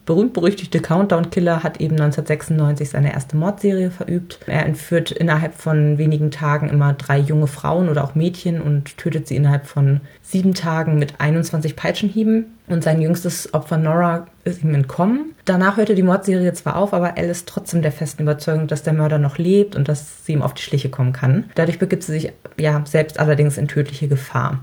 berühmt-berüchtigte 0.06 0.80
Countdown-Killer 0.80 1.62
hat 1.62 1.80
eben 1.80 1.94
1996 1.94 2.90
seine 2.90 3.12
erste 3.12 3.36
Mordserie 3.36 3.90
verübt. 3.90 4.40
Er 4.46 4.66
entführt 4.66 5.10
innerhalb 5.10 5.54
von 5.54 5.98
wenigen 5.98 6.30
Tagen 6.30 6.68
immer 6.68 6.92
drei 6.92 7.18
junge 7.18 7.46
Frauen 7.46 7.88
oder 7.88 8.04
auch 8.04 8.14
Mädchen 8.14 8.60
und 8.60 8.96
tötet 8.98 9.28
sie 9.28 9.36
innerhalb 9.36 9.66
von 9.66 10.00
sieben 10.22 10.54
Tagen 10.54 10.98
mit 10.98 11.20
21 11.20 11.76
Peitschenhieben. 11.76 12.46
Und 12.66 12.82
sein 12.82 13.02
jüngstes 13.02 13.52
Opfer 13.52 13.76
Nora 13.76 14.26
ist 14.44 14.62
ihm 14.62 14.74
entkommen. 14.74 15.34
Danach 15.44 15.76
hörte 15.76 15.94
die 15.94 16.02
Mordserie 16.02 16.52
zwar 16.54 16.76
auf, 16.76 16.94
aber 16.94 17.18
Elle 17.18 17.30
ist 17.30 17.46
trotzdem 17.46 17.82
der 17.82 17.92
festen 17.92 18.22
Überzeugung, 18.22 18.66
dass 18.66 18.82
der 18.82 18.94
Mörder 18.94 19.18
noch 19.18 19.36
lebt 19.36 19.76
und 19.76 19.86
dass 19.88 20.24
sie 20.24 20.32
ihm 20.32 20.42
auf 20.42 20.54
die 20.54 20.62
Schliche 20.62 20.88
kommen 20.88 21.12
kann. 21.12 21.44
Dadurch 21.54 21.78
begibt 21.78 22.04
sie 22.04 22.12
sich 22.12 22.32
ja 22.56 22.82
selbst 22.86 23.20
allerdings 23.20 23.58
in 23.58 23.68
tödliche 23.68 24.08
Gefahr. 24.08 24.60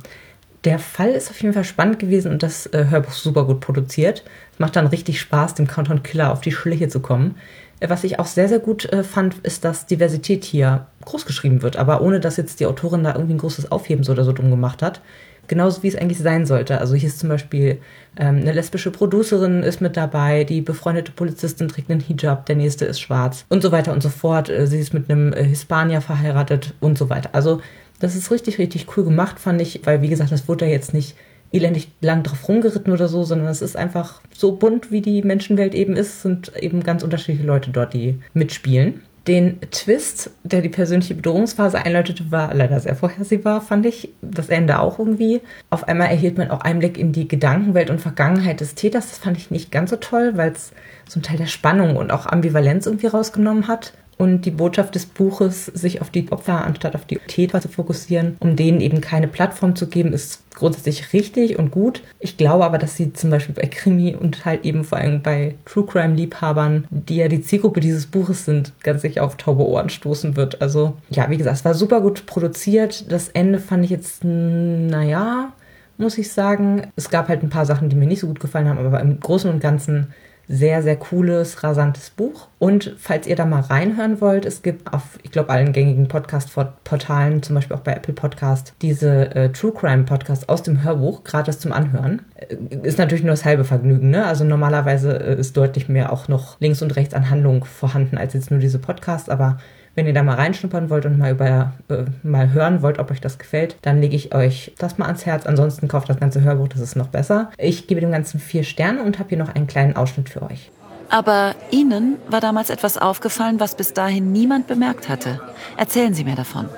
Der 0.63 0.77
Fall 0.77 1.10
ist 1.10 1.32
auf 1.32 1.41
jeden 1.41 1.53
Fall 1.53 1.63
spannend 1.63 1.98
gewesen 1.98 2.32
und 2.32 2.44
das 2.44 2.68
äh, 2.68 2.86
Hörbuch 2.89 3.13
super 3.13 3.46
gut 3.46 3.62
produziert. 3.62 4.24
Es 4.53 4.60
macht 4.60 4.75
dann 4.75 4.88
richtig 4.88 5.20
Spaß, 5.20 5.56
dem 5.56 5.68
Countdown 5.68 6.03
Killer 6.03 6.32
auf 6.32 6.41
die 6.41 6.51
Schliche 6.51 6.88
zu 6.88 7.00
kommen. 7.00 7.36
Äh, 7.80 7.89
was 7.89 8.03
ich 8.03 8.20
auch 8.20 8.27
sehr, 8.27 8.48
sehr 8.48 8.60
gut 8.60 8.86
äh, 8.94 9.03
fand, 9.03 9.36
ist, 9.44 9.65
dass 9.65 9.88
Diversität 9.88 10.44
hier 10.44 10.86
groß 11.03 11.25
geschrieben 11.25 11.63
wird, 11.63 11.77
aber 11.77 12.01
ohne 12.01 12.20
dass 12.20 12.38
jetzt 12.38 12.60
die 12.60 12.68
Autorin 12.68 13.03
da 13.03 13.13
irgendwie 13.13 13.34
ein 13.34 13.39
großes 13.39 13.72
Aufheben 13.72 14.08
oder 14.08 14.24
so 14.24 14.34
drum 14.34 14.51
gemacht 14.51 14.82
hat. 14.82 15.01
Genauso 15.48 15.84
wie 15.84 15.88
es 15.88 15.96
eigentlich 15.96 16.20
sein 16.20 16.46
sollte. 16.46 16.80
Also 16.80 16.94
hier 16.94 17.10
ist 17.10 17.20
zum 17.20 17.27
Beispiel 17.27 17.80
ähm, 18.15 18.38
eine 18.38 18.53
lesbische 18.53 18.91
Producerin 18.91 19.63
ist 19.63 19.82
mit 19.82 19.98
dabei, 19.98 20.44
die 20.44 20.62
befreundete 20.62 21.12
Polizistin 21.12 21.68
trägt 21.68 21.89
einen 21.89 22.00
Hijab, 22.00 22.46
der 22.46 22.56
nächste 22.56 22.86
ist 22.86 23.01
schwarz 23.01 23.46
und 23.50 23.62
so 23.62 23.72
weiter 23.72 23.91
und 23.91 24.03
so 24.03 24.10
fort. 24.10 24.50
Äh, 24.50 24.68
sie 24.68 24.80
ist 24.80 24.94
mit 24.94 25.10
einem 25.10 25.34
äh, 25.34 25.44
Hispanier 25.44 26.01
verheiratet 26.01 26.75
und 26.80 26.98
so 26.98 27.10
weiter. 27.10 27.32
Also 27.34 27.62
das 28.01 28.15
ist 28.15 28.31
richtig, 28.31 28.58
richtig 28.58 28.86
cool 28.96 29.03
gemacht, 29.03 29.39
fand 29.39 29.62
ich, 29.62 29.81
weil 29.86 30.01
wie 30.01 30.10
gesagt, 30.10 30.31
das 30.31 30.48
wurde 30.48 30.65
ja 30.65 30.72
jetzt 30.72 30.93
nicht 30.93 31.15
elendig 31.51 31.91
lang 32.01 32.24
drauf 32.24 32.48
rumgeritten 32.48 32.93
oder 32.93 33.08
so, 33.08 33.24
sondern 33.24 33.48
es 33.48 33.62
ist 33.62 33.77
einfach 33.77 34.22
so 34.34 34.53
bunt, 34.53 34.91
wie 34.91 35.01
die 35.01 35.22
Menschenwelt 35.22 35.75
eben 35.75 35.96
ist, 35.96 36.22
sind 36.22 36.51
eben 36.58 36.84
ganz 36.84 37.03
unterschiedliche 37.03 37.46
Leute 37.46 37.72
dort, 37.72 37.93
die 37.93 38.20
mitspielen. 38.34 39.01
Den 39.27 39.60
Twist, 39.70 40.31
der 40.43 40.62
die 40.62 40.70
persönliche 40.70 41.13
Bedrohungsphase 41.13 41.77
einläutete, 41.77 42.31
war 42.31 42.55
leider 42.55 42.79
sehr 42.79 42.96
vorhersehbar, 42.96 43.62
fand 43.62 43.86
ich. 43.86 44.10
Das 44.24 44.50
Ende 44.50 44.79
auch 44.79 44.98
irgendwie. 44.98 45.41
Auf 45.70 45.88
einmal 45.88 46.08
erhielt 46.08 46.39
man 46.39 46.50
auch 46.50 46.62
Einblick 46.62 46.98
in 46.98 47.12
die 47.12 47.27
Gedankenwelt 47.27 47.91
und 47.91 48.01
Vergangenheit 48.01 48.62
des 48.62 48.74
Täters. 48.74 49.10
Das 49.10 49.20
fand 49.20 49.38
ich 49.38 49.51
nicht 49.51 49.72
ganz 49.72 49.91
so 49.91 49.98
toll, 49.98 50.31
weil 50.38 50.53
es 50.53 50.72
so 51.08 51.17
einen 51.17 51.24
Teil 51.24 51.38
der 51.38 51.46
Spannung 51.46 51.98
und 51.98 52.12
auch 52.12 52.25
Ambivalenz 52.25 52.88
irgendwie 52.88 53.08
rausgenommen 53.08 53.67
hat 53.67 53.93
und 54.22 54.46
die 54.46 54.51
Botschaft 54.51 54.94
des 54.94 55.08
Buches, 55.08 55.66
sich 55.66 56.00
auf 56.00 56.12
die 56.12 56.32
Opfer 56.32 56.63
anstatt 56.63 56.94
auf 56.94 57.06
die 57.06 57.18
Täter 57.25 57.60
zu 57.60 57.70
fokussieren, 57.70 58.38
um 58.40 58.56
denen 58.56 58.80
eben 58.80 59.01
keine 59.01 59.28
Plattform 59.28 59.75
zu 59.75 59.88
geben, 59.88 60.13
ist 60.13 60.44
grundsätzlich 60.54 61.12
richtig 61.12 61.58
und 61.58 61.72
gut. 61.72 62.04
Ich 62.20 62.38
glaube 62.38 62.63
aber, 62.63 62.78
dass 62.78 62.96
sie 62.96 63.13
zum 63.13 63.32
Beispiel 63.32 63.56
bei 63.56 63.66
Krimi 63.66 64.13
und 64.13 64.46
halt 64.46 64.63
eben 64.63 64.84
vor 64.84 65.00
allem 65.00 65.24
bei 65.24 65.56
True 65.66 65.88
Crime 65.88 66.13
Liebhabern, 66.13 66.86
die 66.92 67.16
ja 67.16 67.30
die 67.30 67.42
Zielgruppe 67.42 67.80
dieses 67.80 68.06
Buches 68.06 68.46
sind, 68.46 68.74
ganz 68.84 69.01
sicher 69.01 69.24
auf 69.24 69.38
taube 69.38 69.68
Ohren 69.68 69.90
stoßen 69.90 70.36
wird. 70.36 70.62
Also 70.62 70.94
ja, 71.10 71.28
wie 71.32 71.38
gesagt, 71.38 71.58
es 71.58 71.66
war 71.66 71.74
super 71.74 72.00
gut 72.00 72.28
produziert. 72.28 73.12
Das 73.12 73.28
Ende 73.30 73.58
fand 73.58 73.86
ich 73.86 73.90
jetzt, 73.90 74.24
naja, 74.24 75.51
muss 75.98 76.20
ich 76.20 76.32
sagen. 76.32 76.92
Es 76.96 77.10
gab 77.10 77.28
halt 77.28 77.42
ein 77.42 77.50
paar 77.50 77.66
Sachen, 77.66 77.90
die 77.90 77.96
mir 77.96 78.06
nicht 78.06 78.20
so 78.20 78.28
gut 78.28 78.40
gefallen 78.40 78.70
haben, 78.70 78.78
aber 78.78 79.00
im 79.00 79.20
Großen 79.20 79.50
und 79.50 79.62
Ganzen 79.62 80.13
sehr, 80.48 80.83
sehr 80.83 80.98
cooles, 80.98 81.63
rasantes 81.63 82.10
Buch. 82.10 82.48
Und 82.60 82.95
falls 82.98 83.25
ihr 83.27 83.36
da 83.36 83.45
mal 83.45 83.62
reinhören 83.62 84.21
wollt, 84.21 84.45
es 84.45 84.62
gibt 84.62 84.93
auf, 84.93 85.17
ich 85.24 85.31
glaube, 85.31 85.50
allen 85.50 85.71
gängigen 85.71 86.07
Podcast-Portalen, 86.07 87.41
zum 87.41 87.55
Beispiel 87.55 87.75
auch 87.75 87.81
bei 87.81 87.93
Apple 87.93 88.13
Podcast, 88.13 88.74
diese 88.81 89.33
äh, 89.36 89.50
True 89.50 89.71
Crime 89.71 90.03
Podcast 90.03 90.50
aus 90.50 90.63
dem 90.63 90.83
Hörbuch, 90.83 91.24
gratis 91.24 91.60
zum 91.60 91.71
Anhören. 91.71 92.24
Äh, 92.36 92.55
ist 92.83 92.98
natürlich 92.98 93.24
nur 93.24 93.31
das 93.31 93.45
halbe 93.45 93.63
Vergnügen, 93.63 94.10
ne? 94.10 94.25
Also 94.25 94.43
normalerweise 94.43 95.17
äh, 95.17 95.39
ist 95.39 95.55
deutlich 95.55 95.88
mehr 95.88 96.12
auch 96.12 96.27
noch 96.27 96.60
links 96.60 96.81
und 96.81 96.95
rechts 96.95 97.13
an 97.13 97.29
Handlung 97.29 97.63
vorhanden 97.63 98.17
als 98.17 98.33
jetzt 98.33 98.51
nur 98.51 98.60
diese 98.60 98.79
Podcasts, 98.79 99.29
aber 99.29 99.57
wenn 99.95 100.07
ihr 100.07 100.13
da 100.13 100.24
mal 100.24 100.36
reinschnuppern 100.36 100.89
wollt 100.89 101.05
und 101.05 101.17
mal 101.17 101.31
über 101.31 101.74
äh, 101.89 102.05
mal 102.24 102.51
hören 102.51 102.81
wollt, 102.81 103.00
ob 103.00 103.12
euch 103.12 103.21
das 103.21 103.38
gefällt, 103.38 103.75
dann 103.81 104.01
lege 104.01 104.15
ich 104.15 104.33
euch 104.33 104.74
das 104.77 104.98
mal 104.98 105.05
ans 105.05 105.25
Herz. 105.25 105.45
Ansonsten 105.45 105.88
kauft 105.88 106.10
das 106.10 106.19
ganze 106.19 106.41
Hörbuch, 106.41 106.69
das 106.69 106.81
ist 106.81 106.95
noch 106.95 107.07
besser. 107.07 107.51
Ich 107.57 107.88
gebe 107.88 108.01
dem 108.01 108.12
Ganzen 108.12 108.39
vier 108.39 108.63
Sterne 108.63 109.03
und 109.03 109.19
habe 109.19 109.29
hier 109.29 109.38
noch 109.38 109.53
einen 109.53 109.67
kleinen 109.67 109.95
Ausschnitt 109.95 110.29
für 110.29 110.41
euch. 110.43 110.71
Aber 111.10 111.55
Ihnen 111.71 112.15
war 112.29 112.39
damals 112.39 112.69
etwas 112.69 112.98
aufgefallen, 112.98 113.60
was 113.60 113.75
bis 113.75 113.93
dahin 113.93 114.31
niemand 114.31 114.67
bemerkt 114.67 115.10
hatte. 115.10 115.41
Erzählen 115.75 116.13
Sie 116.13 116.24
mir 116.24 116.36
davon. 116.36 116.69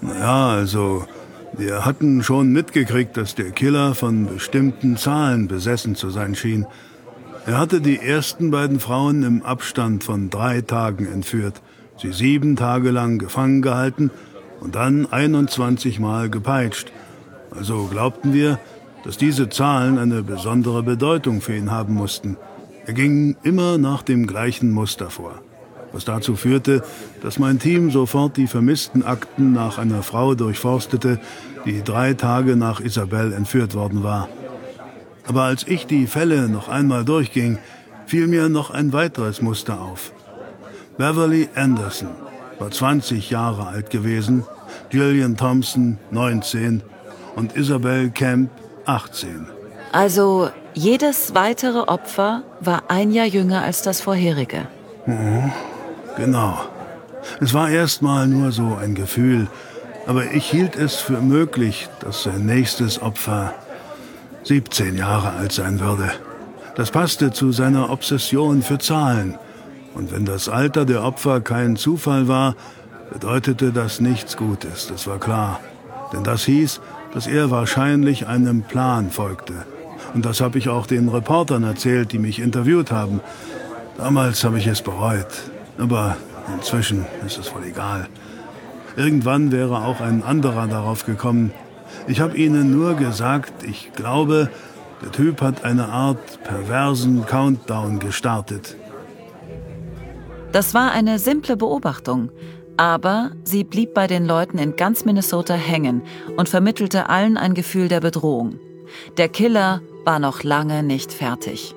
Ja, 0.00 0.48
also 0.48 1.04
wir 1.52 1.84
hatten 1.84 2.22
schon 2.22 2.50
mitgekriegt, 2.50 3.18
dass 3.18 3.34
der 3.34 3.50
Killer 3.50 3.94
von 3.94 4.26
bestimmten 4.26 4.96
Zahlen 4.96 5.48
besessen 5.48 5.96
zu 5.96 6.08
sein 6.08 6.34
schien. 6.34 6.66
Er 7.46 7.58
hatte 7.58 7.82
die 7.82 7.98
ersten 7.98 8.50
beiden 8.50 8.80
Frauen 8.80 9.22
im 9.22 9.42
Abstand 9.42 10.02
von 10.02 10.30
drei 10.30 10.62
Tagen 10.62 11.06
entführt 11.06 11.60
sie 12.00 12.12
sieben 12.12 12.56
Tage 12.56 12.90
lang 12.90 13.18
gefangen 13.18 13.62
gehalten 13.62 14.10
und 14.60 14.74
dann 14.74 15.06
21 15.10 15.98
Mal 15.98 16.30
gepeitscht. 16.30 16.92
Also 17.50 17.86
glaubten 17.90 18.32
wir, 18.32 18.58
dass 19.04 19.16
diese 19.16 19.48
Zahlen 19.48 19.98
eine 19.98 20.22
besondere 20.22 20.82
Bedeutung 20.82 21.40
für 21.40 21.56
ihn 21.56 21.70
haben 21.70 21.94
mussten. 21.94 22.36
Er 22.86 22.94
ging 22.94 23.36
immer 23.42 23.78
nach 23.78 24.02
dem 24.02 24.26
gleichen 24.26 24.70
Muster 24.70 25.10
vor, 25.10 25.40
was 25.92 26.04
dazu 26.04 26.36
führte, 26.36 26.82
dass 27.22 27.38
mein 27.38 27.58
Team 27.58 27.90
sofort 27.90 28.36
die 28.36 28.46
vermissten 28.46 29.02
Akten 29.04 29.52
nach 29.52 29.78
einer 29.78 30.02
Frau 30.02 30.34
durchforstete, 30.34 31.20
die 31.64 31.82
drei 31.82 32.14
Tage 32.14 32.56
nach 32.56 32.80
Isabel 32.80 33.32
entführt 33.32 33.74
worden 33.74 34.02
war. 34.02 34.28
Aber 35.26 35.42
als 35.42 35.66
ich 35.66 35.86
die 35.86 36.06
Fälle 36.06 36.48
noch 36.48 36.68
einmal 36.68 37.04
durchging, 37.04 37.58
fiel 38.06 38.26
mir 38.26 38.48
noch 38.48 38.70
ein 38.70 38.94
weiteres 38.94 39.42
Muster 39.42 39.80
auf. 39.80 40.12
Beverly 40.98 41.48
Anderson 41.54 42.08
war 42.58 42.72
20 42.72 43.30
Jahre 43.30 43.68
alt 43.68 43.90
gewesen, 43.90 44.44
Gillian 44.90 45.36
Thompson 45.36 45.96
19 46.10 46.82
und 47.36 47.56
Isabel 47.56 48.10
Camp 48.10 48.50
18. 48.84 49.46
Also 49.92 50.50
jedes 50.74 51.36
weitere 51.36 51.78
Opfer 51.78 52.42
war 52.60 52.82
ein 52.88 53.12
Jahr 53.12 53.26
jünger 53.26 53.62
als 53.62 53.82
das 53.82 54.00
vorherige. 54.00 54.66
Mhm, 55.06 55.52
genau. 56.16 56.58
Es 57.40 57.54
war 57.54 57.70
erstmal 57.70 58.26
nur 58.26 58.50
so 58.50 58.74
ein 58.74 58.96
Gefühl, 58.96 59.46
aber 60.08 60.32
ich 60.32 60.50
hielt 60.50 60.74
es 60.74 60.96
für 60.96 61.20
möglich, 61.20 61.88
dass 62.00 62.24
sein 62.24 62.44
nächstes 62.44 63.00
Opfer 63.00 63.54
17 64.42 64.96
Jahre 64.96 65.30
alt 65.34 65.52
sein 65.52 65.78
würde. 65.78 66.10
Das 66.74 66.90
passte 66.90 67.30
zu 67.30 67.52
seiner 67.52 67.90
Obsession 67.90 68.62
für 68.62 68.78
Zahlen. 68.78 69.38
Und 69.98 70.12
wenn 70.12 70.24
das 70.24 70.48
Alter 70.48 70.84
der 70.84 71.02
Opfer 71.02 71.40
kein 71.40 71.74
Zufall 71.74 72.28
war, 72.28 72.54
bedeutete 73.12 73.72
das 73.72 74.00
nichts 74.00 74.36
Gutes, 74.36 74.86
das 74.86 75.08
war 75.08 75.18
klar. 75.18 75.58
Denn 76.12 76.22
das 76.22 76.44
hieß, 76.44 76.80
dass 77.12 77.26
er 77.26 77.50
wahrscheinlich 77.50 78.28
einem 78.28 78.62
Plan 78.62 79.10
folgte. 79.10 79.54
Und 80.14 80.24
das 80.24 80.40
habe 80.40 80.56
ich 80.58 80.68
auch 80.68 80.86
den 80.86 81.08
Reportern 81.08 81.64
erzählt, 81.64 82.12
die 82.12 82.20
mich 82.20 82.38
interviewt 82.38 82.92
haben. 82.92 83.20
Damals 83.96 84.44
habe 84.44 84.58
ich 84.58 84.68
es 84.68 84.82
bereut. 84.82 85.26
Aber 85.78 86.16
inzwischen 86.54 87.04
ist 87.26 87.38
es 87.38 87.52
wohl 87.52 87.64
egal. 87.64 88.08
Irgendwann 88.96 89.50
wäre 89.50 89.84
auch 89.84 90.00
ein 90.00 90.22
anderer 90.22 90.68
darauf 90.68 91.06
gekommen. 91.06 91.50
Ich 92.06 92.20
habe 92.20 92.36
ihnen 92.36 92.70
nur 92.70 92.94
gesagt, 92.94 93.64
ich 93.64 93.92
glaube, 93.94 94.48
der 95.02 95.10
Typ 95.10 95.42
hat 95.42 95.64
eine 95.64 95.88
Art 95.88 96.42
perversen 96.44 97.26
Countdown 97.26 97.98
gestartet. 97.98 98.76
Das 100.58 100.74
war 100.74 100.90
eine 100.90 101.20
simple 101.20 101.56
Beobachtung, 101.56 102.32
aber 102.76 103.30
sie 103.44 103.62
blieb 103.62 103.94
bei 103.94 104.08
den 104.08 104.26
Leuten 104.26 104.58
in 104.58 104.74
ganz 104.74 105.04
Minnesota 105.04 105.54
hängen 105.54 106.02
und 106.36 106.48
vermittelte 106.48 107.08
allen 107.08 107.36
ein 107.36 107.54
Gefühl 107.54 107.86
der 107.86 108.00
Bedrohung. 108.00 108.58
Der 109.18 109.28
Killer 109.28 109.82
war 110.04 110.18
noch 110.18 110.42
lange 110.42 110.82
nicht 110.82 111.12
fertig. 111.12 111.76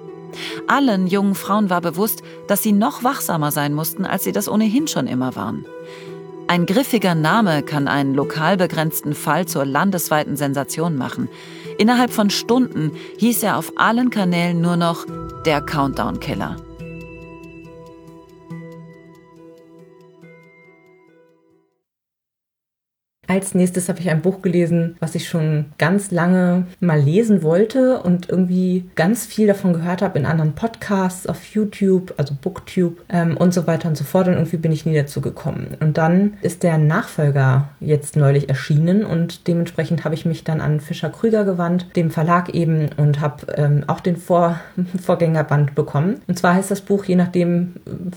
Allen 0.65 1.05
jungen 1.05 1.35
Frauen 1.35 1.69
war 1.69 1.79
bewusst, 1.79 2.23
dass 2.47 2.63
sie 2.63 2.71
noch 2.71 3.03
wachsamer 3.03 3.51
sein 3.51 3.75
mussten, 3.75 4.03
als 4.03 4.23
sie 4.23 4.31
das 4.31 4.49
ohnehin 4.49 4.87
schon 4.87 5.05
immer 5.05 5.35
waren. 5.35 5.63
Ein 6.47 6.65
griffiger 6.65 7.13
Name 7.13 7.61
kann 7.61 7.87
einen 7.87 8.15
lokal 8.15 8.57
begrenzten 8.57 9.13
Fall 9.13 9.45
zur 9.45 9.63
landesweiten 9.63 10.37
Sensation 10.37 10.97
machen. 10.97 11.29
Innerhalb 11.77 12.09
von 12.09 12.31
Stunden 12.31 12.93
hieß 13.17 13.43
er 13.43 13.59
auf 13.59 13.73
allen 13.75 14.09
Kanälen 14.09 14.59
nur 14.59 14.75
noch 14.75 15.05
der 15.45 15.61
Countdown-Killer. 15.61 16.55
Als 23.31 23.55
nächstes 23.55 23.87
habe 23.87 24.01
ich 24.01 24.09
ein 24.09 24.21
Buch 24.21 24.41
gelesen, 24.41 24.97
was 24.99 25.15
ich 25.15 25.29
schon 25.29 25.67
ganz 25.77 26.11
lange 26.11 26.65
mal 26.81 26.99
lesen 26.99 27.43
wollte 27.43 28.01
und 28.01 28.27
irgendwie 28.27 28.89
ganz 28.95 29.25
viel 29.25 29.47
davon 29.47 29.71
gehört 29.71 30.01
habe 30.01 30.19
in 30.19 30.25
anderen 30.25 30.51
Podcasts, 30.51 31.27
auf 31.27 31.45
YouTube, 31.45 32.13
also 32.17 32.35
Booktube 32.41 32.97
ähm, 33.07 33.37
und 33.37 33.53
so 33.53 33.67
weiter 33.67 33.87
und 33.87 33.95
so 33.95 34.03
fort. 34.03 34.27
Und 34.27 34.33
irgendwie 34.33 34.57
bin 34.57 34.73
ich 34.73 34.85
nie 34.85 34.95
dazu 34.95 35.21
gekommen. 35.21 35.77
Und 35.79 35.97
dann 35.97 36.33
ist 36.41 36.63
der 36.63 36.77
Nachfolger 36.77 37.69
jetzt 37.79 38.17
neulich 38.17 38.49
erschienen 38.49 39.05
und 39.05 39.47
dementsprechend 39.47 40.03
habe 40.03 40.13
ich 40.13 40.25
mich 40.25 40.43
dann 40.43 40.59
an 40.59 40.81
Fischer 40.81 41.09
Krüger 41.09 41.45
gewandt, 41.45 41.85
dem 41.95 42.11
Verlag 42.11 42.49
eben, 42.49 42.89
und 42.97 43.21
habe 43.21 43.45
ähm, 43.55 43.85
auch 43.87 44.01
den 44.01 44.17
Vor 44.17 44.59
Vorgängerband 45.01 45.73
bekommen. 45.73 46.19
Und 46.27 46.37
zwar 46.37 46.55
heißt 46.55 46.69
das 46.69 46.81
Buch, 46.81 47.05
je 47.05 47.15
nachdem, 47.15 47.75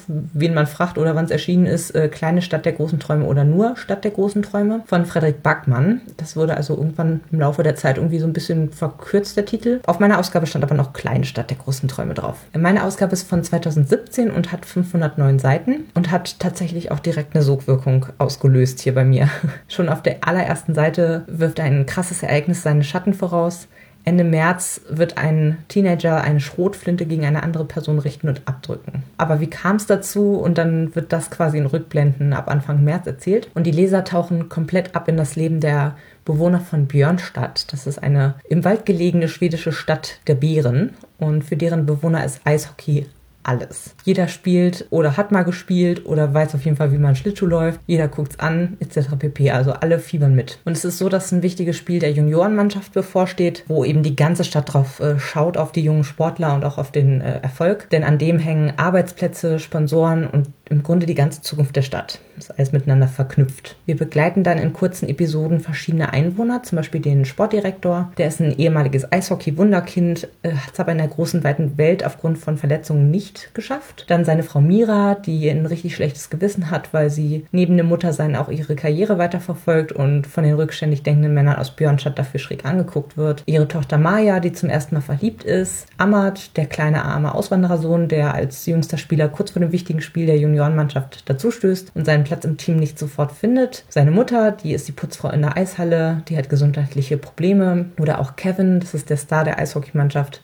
wen 0.08 0.54
man 0.54 0.66
fragt 0.66 0.98
oder 0.98 1.14
wann 1.14 1.26
es 1.26 1.30
erschienen 1.30 1.66
ist, 1.66 1.92
äh, 1.92 2.08
Kleine 2.08 2.42
Stadt 2.42 2.64
der 2.64 2.72
großen 2.72 2.98
Träume 2.98 3.26
oder 3.26 3.44
nur 3.44 3.76
Stadt 3.76 4.02
der 4.02 4.10
großen 4.10 4.42
Träume 4.42 4.82
von 4.86 5.03
von 5.04 5.06
Frederik 5.06 5.42
Backmann. 5.42 6.00
Das 6.16 6.36
wurde 6.36 6.56
also 6.56 6.76
irgendwann 6.76 7.20
im 7.30 7.40
Laufe 7.40 7.62
der 7.62 7.76
Zeit 7.76 7.98
irgendwie 7.98 8.18
so 8.18 8.26
ein 8.26 8.32
bisschen 8.32 8.70
verkürzt, 8.70 9.36
der 9.36 9.44
Titel. 9.44 9.80
Auf 9.86 10.00
meiner 10.00 10.18
Ausgabe 10.18 10.46
stand 10.46 10.64
aber 10.64 10.74
noch 10.74 10.92
Kleinstadt 10.92 11.50
der 11.50 11.58
großen 11.58 11.88
Träume 11.88 12.14
drauf. 12.14 12.38
Meine 12.56 12.84
Ausgabe 12.84 13.12
ist 13.12 13.28
von 13.28 13.42
2017 13.42 14.30
und 14.30 14.52
hat 14.52 14.64
509 14.66 15.38
Seiten 15.38 15.84
und 15.94 16.10
hat 16.10 16.40
tatsächlich 16.40 16.90
auch 16.90 17.00
direkt 17.00 17.34
eine 17.34 17.44
Sogwirkung 17.44 18.06
ausgelöst 18.18 18.80
hier 18.80 18.94
bei 18.94 19.04
mir. 19.04 19.28
Schon 19.68 19.88
auf 19.88 20.02
der 20.02 20.18
allerersten 20.26 20.74
Seite 20.74 21.24
wirft 21.26 21.60
ein 21.60 21.86
krasses 21.86 22.22
Ereignis 22.22 22.62
seine 22.62 22.84
Schatten 22.84 23.14
voraus. 23.14 23.68
Ende 24.04 24.24
März 24.24 24.82
wird 24.88 25.16
ein 25.16 25.58
Teenager 25.68 26.22
eine 26.22 26.40
Schrotflinte 26.40 27.06
gegen 27.06 27.24
eine 27.24 27.42
andere 27.42 27.64
Person 27.64 27.98
richten 27.98 28.28
und 28.28 28.42
abdrücken. 28.44 29.02
Aber 29.16 29.40
wie 29.40 29.48
kam 29.48 29.76
es 29.76 29.86
dazu? 29.86 30.34
Und 30.34 30.58
dann 30.58 30.94
wird 30.94 31.12
das 31.12 31.30
quasi 31.30 31.58
in 31.58 31.66
Rückblenden 31.66 32.32
ab 32.34 32.50
Anfang 32.50 32.84
März 32.84 33.06
erzählt. 33.06 33.48
Und 33.54 33.66
die 33.66 33.70
Leser 33.70 34.04
tauchen 34.04 34.48
komplett 34.48 34.94
ab 34.94 35.08
in 35.08 35.16
das 35.16 35.36
Leben 35.36 35.60
der 35.60 35.96
Bewohner 36.24 36.60
von 36.60 36.86
Björnstadt. 36.86 37.72
Das 37.72 37.86
ist 37.86 38.02
eine 38.02 38.34
im 38.48 38.64
Wald 38.64 38.84
gelegene 38.84 39.28
schwedische 39.28 39.72
Stadt 39.72 40.20
der 40.26 40.34
Bären. 40.34 40.90
Und 41.18 41.44
für 41.44 41.56
deren 41.56 41.86
Bewohner 41.86 42.24
ist 42.24 42.40
Eishockey 42.44 43.06
alles. 43.44 43.94
Jeder 44.04 44.28
spielt 44.28 44.86
oder 44.90 45.16
hat 45.16 45.32
mal 45.32 45.42
gespielt 45.42 46.06
oder 46.06 46.34
weiß 46.34 46.54
auf 46.54 46.64
jeden 46.64 46.76
Fall, 46.76 46.92
wie 46.92 46.98
man 46.98 47.14
Schlittschuh 47.14 47.46
läuft. 47.46 47.80
Jeder 47.86 48.08
guckt's 48.08 48.38
an, 48.38 48.76
etc. 48.80 49.10
pp. 49.18 49.50
Also 49.50 49.72
alle 49.72 49.98
fiebern 49.98 50.34
mit. 50.34 50.58
Und 50.64 50.72
es 50.72 50.84
ist 50.84 50.98
so, 50.98 51.08
dass 51.08 51.32
ein 51.32 51.42
wichtiges 51.42 51.76
Spiel 51.76 52.00
der 52.00 52.12
Juniorenmannschaft 52.12 52.92
bevorsteht, 52.92 53.64
wo 53.68 53.84
eben 53.84 54.02
die 54.02 54.16
ganze 54.16 54.44
Stadt 54.44 54.72
drauf 54.72 55.00
äh, 55.00 55.18
schaut, 55.18 55.56
auf 55.56 55.72
die 55.72 55.82
jungen 55.82 56.04
Sportler 56.04 56.54
und 56.54 56.64
auch 56.64 56.78
auf 56.78 56.90
den 56.90 57.20
äh, 57.20 57.40
Erfolg. 57.40 57.88
Denn 57.90 58.04
an 58.04 58.18
dem 58.18 58.38
hängen 58.38 58.72
Arbeitsplätze, 58.76 59.58
Sponsoren 59.58 60.26
und 60.26 60.48
im 60.70 60.82
Grunde 60.82 61.06
die 61.06 61.14
ganze 61.14 61.42
Zukunft 61.42 61.76
der 61.76 61.82
Stadt. 61.82 62.20
Das 62.36 62.46
ist 62.46 62.58
alles 62.58 62.72
miteinander 62.72 63.06
verknüpft. 63.06 63.76
Wir 63.86 63.96
begleiten 63.96 64.42
dann 64.42 64.58
in 64.58 64.72
kurzen 64.72 65.08
Episoden 65.08 65.60
verschiedene 65.60 66.12
Einwohner, 66.12 66.62
zum 66.62 66.76
Beispiel 66.76 67.00
den 67.00 67.24
Sportdirektor, 67.24 68.12
der 68.18 68.28
ist 68.28 68.40
ein 68.40 68.56
ehemaliges 68.56 69.10
Eishockey-Wunderkind, 69.10 70.28
äh, 70.42 70.52
hat 70.52 70.72
es 70.72 70.80
aber 70.80 70.92
in 70.92 70.98
der 70.98 71.08
großen, 71.08 71.44
weiten 71.44 71.78
Welt 71.78 72.04
aufgrund 72.04 72.38
von 72.38 72.56
Verletzungen 72.56 73.10
nicht 73.10 73.54
geschafft. 73.54 74.06
Dann 74.08 74.24
seine 74.24 74.42
Frau 74.42 74.60
Mira, 74.60 75.14
die 75.14 75.48
ein 75.48 75.66
richtig 75.66 75.94
schlechtes 75.94 76.30
Gewissen 76.30 76.70
hat, 76.70 76.92
weil 76.92 77.10
sie 77.10 77.46
neben 77.52 77.76
dem 77.76 77.86
Muttersein 77.86 78.36
auch 78.36 78.48
ihre 78.48 78.74
Karriere 78.74 79.18
weiterverfolgt 79.18 79.92
und 79.92 80.26
von 80.26 80.44
den 80.44 80.54
rückständig 80.54 81.02
denkenden 81.02 81.34
Männern 81.34 81.56
aus 81.56 81.70
Björnstadt 81.70 82.18
dafür 82.18 82.40
schräg 82.40 82.64
angeguckt 82.64 83.16
wird. 83.16 83.42
Ihre 83.46 83.68
Tochter 83.68 83.98
Maya, 83.98 84.40
die 84.40 84.52
zum 84.52 84.70
ersten 84.70 84.94
Mal 84.94 85.02
verliebt 85.02 85.44
ist. 85.44 85.86
Amat, 85.98 86.56
der 86.56 86.66
kleine 86.66 87.04
arme 87.04 87.34
Auswanderersohn, 87.34 88.08
der 88.08 88.34
als 88.34 88.66
jüngster 88.66 88.98
Spieler 88.98 89.28
kurz 89.28 89.50
vor 89.50 89.60
dem 89.60 89.72
wichtigen 89.72 90.00
Spiel 90.00 90.26
der 90.26 90.38
Jungen 90.38 90.53
Juniorenmannschaft 90.54 91.28
dazustößt 91.28 91.92
und 91.94 92.04
seinen 92.04 92.24
Platz 92.24 92.44
im 92.44 92.56
Team 92.56 92.76
nicht 92.76 92.98
sofort 92.98 93.32
findet. 93.32 93.84
Seine 93.88 94.10
Mutter, 94.10 94.52
die 94.52 94.72
ist 94.72 94.88
die 94.88 94.92
Putzfrau 94.92 95.30
in 95.30 95.42
der 95.42 95.56
Eishalle, 95.56 96.22
die 96.28 96.36
hat 96.36 96.48
gesundheitliche 96.48 97.16
Probleme. 97.16 97.86
Oder 97.98 98.20
auch 98.20 98.36
Kevin, 98.36 98.80
das 98.80 98.94
ist 98.94 99.10
der 99.10 99.16
Star 99.16 99.44
der 99.44 99.58
Eishockeymannschaft, 99.58 100.42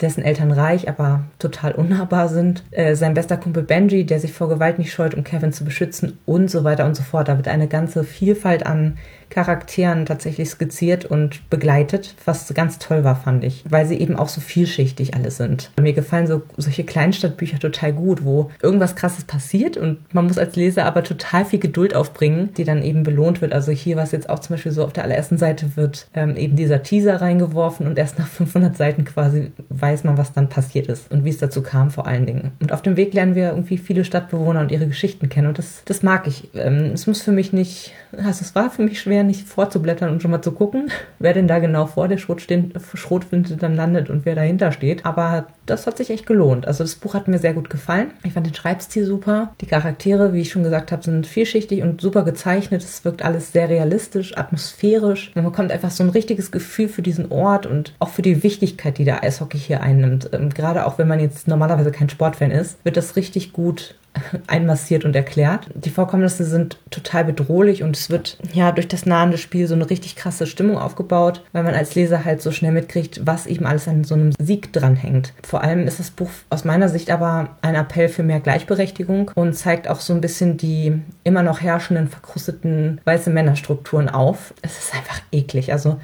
dessen 0.00 0.22
Eltern 0.22 0.50
reich, 0.52 0.88
aber 0.88 1.24
total 1.38 1.72
unnahbar 1.72 2.28
sind. 2.28 2.64
Äh, 2.70 2.96
sein 2.96 3.14
bester 3.14 3.36
Kumpel 3.36 3.62
Benji, 3.62 4.04
der 4.04 4.20
sich 4.20 4.32
vor 4.32 4.48
Gewalt 4.48 4.78
nicht 4.78 4.92
scheut, 4.92 5.14
um 5.14 5.24
Kevin 5.24 5.52
zu 5.52 5.64
beschützen 5.64 6.18
und 6.26 6.50
so 6.50 6.64
weiter 6.64 6.84
und 6.84 6.96
so 6.96 7.02
fort. 7.02 7.28
Da 7.28 7.36
wird 7.36 7.48
eine 7.48 7.68
ganze 7.68 8.04
Vielfalt 8.04 8.66
an 8.66 8.98
Charakteren 9.30 10.06
tatsächlich 10.06 10.48
skizziert 10.50 11.04
und 11.04 11.48
begleitet, 11.50 12.14
was 12.24 12.52
ganz 12.54 12.78
toll 12.78 13.04
war, 13.04 13.16
fand 13.16 13.44
ich, 13.44 13.64
weil 13.68 13.86
sie 13.86 13.96
eben 13.96 14.16
auch 14.16 14.28
so 14.28 14.40
vielschichtig 14.40 15.14
alles 15.14 15.36
sind. 15.36 15.70
Mir 15.80 15.92
gefallen 15.92 16.26
so 16.26 16.42
solche 16.56 16.84
Kleinstadtbücher 16.84 17.58
total 17.58 17.92
gut, 17.92 18.24
wo 18.24 18.50
irgendwas 18.62 18.96
Krasses 18.96 19.24
passiert 19.24 19.76
und 19.76 19.98
man 20.14 20.26
muss 20.26 20.38
als 20.38 20.56
Leser 20.56 20.84
aber 20.84 21.04
total 21.04 21.44
viel 21.44 21.58
Geduld 21.58 21.94
aufbringen, 21.94 22.50
die 22.56 22.64
dann 22.64 22.82
eben 22.82 23.02
belohnt 23.02 23.40
wird. 23.40 23.52
Also 23.52 23.72
hier 23.72 23.96
war 23.96 24.04
es 24.04 24.12
jetzt 24.12 24.28
auch 24.28 24.38
zum 24.38 24.54
Beispiel 24.54 24.72
so, 24.72 24.84
auf 24.84 24.92
der 24.92 25.04
allerersten 25.04 25.38
Seite 25.38 25.76
wird 25.76 26.08
ähm, 26.14 26.36
eben 26.36 26.56
dieser 26.56 26.82
Teaser 26.82 27.20
reingeworfen 27.20 27.86
und 27.86 27.98
erst 27.98 28.18
nach 28.18 28.28
500 28.28 28.76
Seiten 28.76 29.04
quasi 29.04 29.52
weiß 29.68 30.04
man, 30.04 30.18
was 30.18 30.32
dann 30.32 30.48
passiert 30.48 30.86
ist 30.88 31.10
und 31.10 31.24
wie 31.24 31.30
es 31.30 31.38
dazu 31.38 31.62
kam 31.62 31.90
vor 31.90 32.06
allen 32.06 32.26
Dingen. 32.26 32.52
Und 32.60 32.72
auf 32.72 32.82
dem 32.82 32.96
Weg 32.96 33.14
lernen 33.14 33.34
wir 33.34 33.50
irgendwie 33.50 33.78
viele 33.78 34.04
Stadtbewohner 34.04 34.60
und 34.60 34.72
ihre 34.72 34.86
Geschichten 34.86 35.28
kennen 35.28 35.48
und 35.48 35.58
das, 35.58 35.82
das 35.84 36.02
mag 36.02 36.26
ich. 36.26 36.48
Ähm, 36.54 36.92
es 36.94 37.06
muss 37.06 37.22
für 37.22 37.32
mich 37.32 37.52
nicht, 37.52 37.92
also 38.12 38.42
es 38.42 38.54
war 38.54 38.70
für 38.70 38.82
mich 38.82 39.00
schwer, 39.00 39.15
nicht 39.22 39.46
vorzublättern 39.46 40.10
und 40.10 40.22
schon 40.22 40.30
mal 40.30 40.42
zu 40.42 40.52
gucken, 40.52 40.90
wer 41.18 41.32
denn 41.32 41.48
da 41.48 41.58
genau 41.58 41.86
vor 41.86 42.08
der 42.08 42.18
Schrotflinte 42.18 43.56
dann 43.56 43.74
landet 43.74 44.10
und 44.10 44.24
wer 44.24 44.34
dahinter 44.34 44.72
steht. 44.72 45.04
Aber 45.06 45.46
das 45.66 45.86
hat 45.86 45.98
sich 45.98 46.10
echt 46.10 46.26
gelohnt. 46.26 46.66
Also 46.66 46.84
das 46.84 46.94
Buch 46.94 47.14
hat 47.14 47.28
mir 47.28 47.38
sehr 47.38 47.54
gut 47.54 47.70
gefallen. 47.70 48.12
Ich 48.22 48.32
fand 48.32 48.46
den 48.46 48.54
Schreibstil 48.54 49.04
super. 49.04 49.52
Die 49.60 49.66
Charaktere, 49.66 50.32
wie 50.32 50.40
ich 50.40 50.50
schon 50.50 50.62
gesagt 50.62 50.92
habe, 50.92 51.02
sind 51.02 51.26
vielschichtig 51.26 51.82
und 51.82 52.00
super 52.00 52.22
gezeichnet. 52.22 52.82
Es 52.82 53.04
wirkt 53.04 53.24
alles 53.24 53.52
sehr 53.52 53.68
realistisch, 53.68 54.36
atmosphärisch. 54.36 55.32
Man 55.34 55.44
bekommt 55.44 55.72
einfach 55.72 55.90
so 55.90 56.04
ein 56.04 56.10
richtiges 56.10 56.50
Gefühl 56.50 56.88
für 56.88 57.02
diesen 57.02 57.30
Ort 57.30 57.66
und 57.66 57.94
auch 57.98 58.10
für 58.10 58.22
die 58.22 58.42
Wichtigkeit, 58.42 58.98
die 58.98 59.04
der 59.04 59.22
Eishockey 59.22 59.58
hier 59.58 59.82
einnimmt. 59.82 60.30
Ähm, 60.32 60.50
gerade 60.50 60.86
auch 60.86 60.98
wenn 60.98 61.08
man 61.08 61.20
jetzt 61.20 61.48
normalerweise 61.48 61.90
kein 61.90 62.08
Sportfan 62.08 62.50
ist, 62.50 62.78
wird 62.84 62.96
das 62.96 63.16
richtig 63.16 63.52
gut 63.52 63.96
einmassiert 64.46 65.04
und 65.04 65.16
erklärt. 65.16 65.68
Die 65.74 65.90
Vorkommnisse 65.90 66.44
sind 66.44 66.78
total 66.90 67.24
bedrohlich 67.24 67.82
und 67.82 67.96
es 67.96 68.10
wird 68.10 68.38
ja 68.52 68.72
durch 68.72 68.88
das 68.88 69.06
nahende 69.06 69.38
Spiel 69.38 69.66
so 69.66 69.74
eine 69.74 69.88
richtig 69.88 70.16
krasse 70.16 70.46
Stimmung 70.46 70.78
aufgebaut, 70.78 71.42
weil 71.52 71.62
man 71.62 71.74
als 71.74 71.94
Leser 71.94 72.24
halt 72.24 72.42
so 72.42 72.50
schnell 72.50 72.72
mitkriegt, 72.72 73.20
was 73.24 73.46
eben 73.46 73.66
alles 73.66 73.88
an 73.88 74.04
so 74.04 74.14
einem 74.14 74.32
Sieg 74.38 74.72
dranhängt. 74.72 75.32
Vor 75.42 75.55
allem 75.62 75.86
ist 75.86 75.98
das 75.98 76.10
Buch 76.10 76.30
aus 76.50 76.64
meiner 76.64 76.88
Sicht 76.88 77.10
aber 77.10 77.50
ein 77.62 77.74
Appell 77.74 78.08
für 78.08 78.22
mehr 78.22 78.40
Gleichberechtigung 78.40 79.30
und 79.34 79.54
zeigt 79.54 79.88
auch 79.88 80.00
so 80.00 80.12
ein 80.12 80.20
bisschen 80.20 80.56
die 80.56 81.00
immer 81.24 81.42
noch 81.42 81.60
herrschenden, 81.60 82.08
verkrusteten 82.08 83.00
weiße 83.04 83.30
Männerstrukturen 83.30 84.08
auf. 84.08 84.54
Es 84.62 84.78
ist 84.78 84.94
einfach 84.94 85.20
eklig. 85.32 85.72
Also 85.72 86.00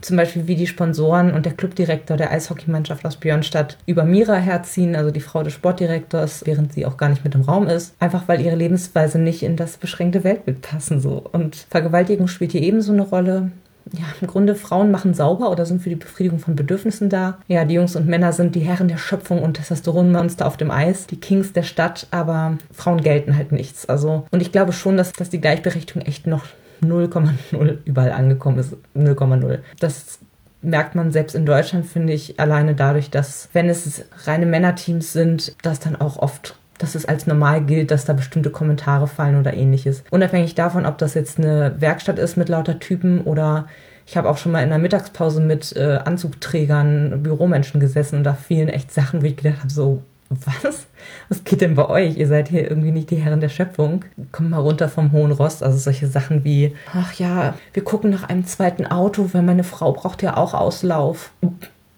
zum 0.00 0.16
Beispiel 0.16 0.46
wie 0.46 0.56
die 0.56 0.66
Sponsoren 0.66 1.32
und 1.32 1.46
der 1.46 1.52
Clubdirektor 1.52 2.16
der 2.16 2.30
Eishockeymannschaft 2.30 3.04
aus 3.06 3.16
Björnstadt 3.16 3.76
über 3.86 4.04
Mira 4.04 4.36
herziehen, 4.36 4.96
also 4.96 5.10
die 5.10 5.20
Frau 5.20 5.42
des 5.42 5.52
Sportdirektors, 5.52 6.42
während 6.46 6.72
sie 6.72 6.86
auch 6.86 6.96
gar 6.96 7.08
nicht 7.08 7.24
mit 7.24 7.34
im 7.34 7.42
Raum 7.42 7.66
ist, 7.66 7.94
einfach 8.00 8.28
weil 8.28 8.40
ihre 8.40 8.56
Lebensweise 8.56 9.18
nicht 9.18 9.42
in 9.42 9.56
das 9.56 9.76
beschränkte 9.76 10.24
Weltbild 10.24 10.62
passen 10.62 11.00
so. 11.00 11.22
Und 11.32 11.66
Vergewaltigung 11.70 12.28
spielt 12.28 12.52
hier 12.52 12.62
ebenso 12.62 12.92
eine 12.92 13.02
Rolle 13.02 13.50
ja, 13.92 14.04
im 14.20 14.26
Grunde 14.26 14.54
Frauen 14.54 14.90
machen 14.90 15.14
sauber 15.14 15.50
oder 15.50 15.66
sind 15.66 15.82
für 15.82 15.88
die 15.88 15.96
Befriedigung 15.96 16.38
von 16.38 16.56
Bedürfnissen 16.56 17.08
da. 17.08 17.38
Ja, 17.48 17.64
die 17.64 17.74
Jungs 17.74 17.96
und 17.96 18.06
Männer 18.06 18.32
sind 18.32 18.54
die 18.54 18.60
Herren 18.60 18.88
der 18.88 18.98
Schöpfung 18.98 19.42
und 19.42 19.54
Testosteronmonster 19.54 20.46
auf 20.46 20.56
dem 20.56 20.70
Eis, 20.70 21.06
die 21.06 21.20
Kings 21.20 21.52
der 21.52 21.62
Stadt, 21.62 22.06
aber 22.10 22.58
Frauen 22.72 23.00
gelten 23.00 23.36
halt 23.36 23.52
nichts. 23.52 23.86
Also, 23.86 24.26
und 24.30 24.42
ich 24.42 24.52
glaube 24.52 24.72
schon, 24.72 24.96
dass, 24.96 25.12
dass 25.12 25.30
die 25.30 25.40
Gleichberechtigung 25.40 26.02
echt 26.02 26.26
noch 26.26 26.44
0,0 26.82 27.78
überall 27.84 28.12
angekommen 28.12 28.58
ist. 28.58 28.76
0,0. 28.96 29.58
Das 29.78 30.18
merkt 30.62 30.94
man 30.94 31.10
selbst 31.10 31.34
in 31.34 31.46
Deutschland, 31.46 31.86
finde 31.86 32.12
ich, 32.12 32.38
alleine 32.38 32.74
dadurch, 32.74 33.10
dass, 33.10 33.48
wenn 33.52 33.68
es 33.68 34.04
reine 34.24 34.46
Männerteams 34.46 35.12
sind, 35.12 35.56
dass 35.62 35.80
dann 35.80 35.96
auch 35.96 36.18
oft 36.18 36.56
dass 36.80 36.94
es 36.94 37.06
als 37.06 37.26
normal 37.26 37.62
gilt, 37.62 37.90
dass 37.90 38.04
da 38.04 38.12
bestimmte 38.12 38.50
Kommentare 38.50 39.06
fallen 39.06 39.38
oder 39.38 39.54
ähnliches. 39.54 40.02
Unabhängig 40.10 40.54
davon, 40.54 40.86
ob 40.86 40.98
das 40.98 41.14
jetzt 41.14 41.38
eine 41.38 41.74
Werkstatt 41.78 42.18
ist 42.18 42.36
mit 42.36 42.48
lauter 42.48 42.78
Typen 42.78 43.20
oder 43.20 43.66
ich 44.06 44.16
habe 44.16 44.28
auch 44.28 44.38
schon 44.38 44.52
mal 44.52 44.62
in 44.62 44.70
der 44.70 44.78
Mittagspause 44.78 45.40
mit 45.40 45.76
äh, 45.76 46.00
Anzugträgern, 46.04 47.22
Büromenschen 47.22 47.80
gesessen 47.80 48.16
und 48.16 48.24
da 48.24 48.34
fielen 48.34 48.68
echt 48.68 48.92
Sachen, 48.92 49.22
wo 49.22 49.26
ich 49.26 49.36
gedacht 49.36 49.60
habe, 49.60 49.70
so, 49.70 50.02
was? 50.30 50.86
Was 51.28 51.44
geht 51.44 51.60
denn 51.60 51.74
bei 51.74 51.88
euch? 51.88 52.16
Ihr 52.16 52.28
seid 52.28 52.48
hier 52.48 52.68
irgendwie 52.68 52.92
nicht 52.92 53.10
die 53.10 53.16
Herren 53.16 53.40
der 53.40 53.48
Schöpfung. 53.48 54.04
Kommt 54.30 54.50
mal 54.50 54.58
runter 54.58 54.88
vom 54.88 55.12
hohen 55.12 55.32
Rost. 55.32 55.62
Also 55.62 55.78
solche 55.78 56.06
Sachen 56.06 56.44
wie, 56.44 56.74
ach 56.94 57.12
ja, 57.14 57.54
wir 57.72 57.84
gucken 57.84 58.10
nach 58.10 58.28
einem 58.28 58.46
zweiten 58.46 58.86
Auto, 58.86 59.28
weil 59.32 59.42
meine 59.42 59.64
Frau 59.64 59.92
braucht 59.92 60.22
ja 60.22 60.36
auch 60.36 60.54
Auslauf. 60.54 61.32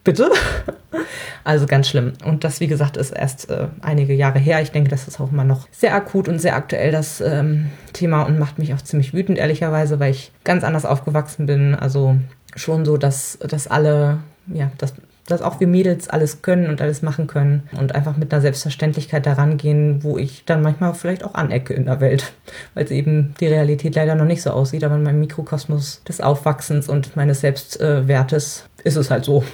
Bitte? 0.05 0.31
Also 1.45 1.67
ganz 1.67 1.89
schlimm. 1.89 2.13
Und 2.25 2.45
das, 2.45 2.61
wie 2.61 2.69
gesagt, 2.69 2.97
ist 2.97 3.11
erst 3.11 3.51
äh, 3.51 3.67
einige 3.81 4.15
Jahre 4.15 4.39
her. 4.39 4.63
Ich 4.63 4.71
denke, 4.71 4.91
das 4.91 5.09
ist 5.09 5.19
auch 5.19 5.33
immer 5.33 5.43
noch 5.43 5.67
sehr 5.73 5.93
akut 5.93 6.29
und 6.29 6.39
sehr 6.39 6.55
aktuell, 6.55 6.93
das 6.93 7.21
ähm, 7.21 7.71
Thema, 7.93 8.23
und 8.23 8.39
macht 8.39 8.61
mich 8.61 8.73
auch 8.75 8.81
ziemlich 8.81 9.13
wütend, 9.13 9.39
ehrlicherweise, 9.39 9.99
weil 9.99 10.13
ich 10.13 10.31
ganz 10.45 10.63
anders 10.63 10.85
aufgewachsen 10.85 11.47
bin. 11.47 11.75
Also 11.75 12.17
schon 12.55 12.85
so, 12.85 12.97
dass, 12.97 13.39
dass 13.41 13.67
alle, 13.67 14.19
ja, 14.47 14.71
dass 14.79 14.95
dass 15.27 15.43
auch 15.43 15.61
wir 15.61 15.67
Mädels 15.69 16.09
alles 16.09 16.43
können 16.43 16.69
und 16.69 16.81
alles 16.81 17.03
machen 17.03 17.27
können 17.27 17.69
und 17.79 17.95
einfach 17.95 18.17
mit 18.17 18.33
einer 18.33 18.43
Selbstverständlichkeit 18.43 19.25
daran 19.25 19.57
gehen, 19.57 20.03
wo 20.03 20.19
ich 20.19 20.45
dann 20.45 20.63
manchmal 20.63 20.95
vielleicht 20.95 21.25
auch 21.25 21.35
anecke 21.35 21.75
in 21.75 21.87
der 21.87 22.01
Welt, 22.01 22.33
weil 22.75 22.85
es 22.85 22.91
eben 22.91 23.35
die 23.41 23.47
Realität 23.47 23.95
leider 23.95 24.15
noch 24.15 24.25
nicht 24.25 24.43
so 24.43 24.51
aussieht, 24.51 24.85
aber 24.85 24.97
in 24.97 25.03
meinem 25.03 25.21
Mikrokosmos 25.21 26.03
des 26.05 26.21
Aufwachsens 26.21 26.89
und 26.89 27.17
meines 27.17 27.41
Selbstwertes 27.41 28.65
ist 28.85 28.97
es 28.97 29.11
halt 29.11 29.25
so. 29.25 29.45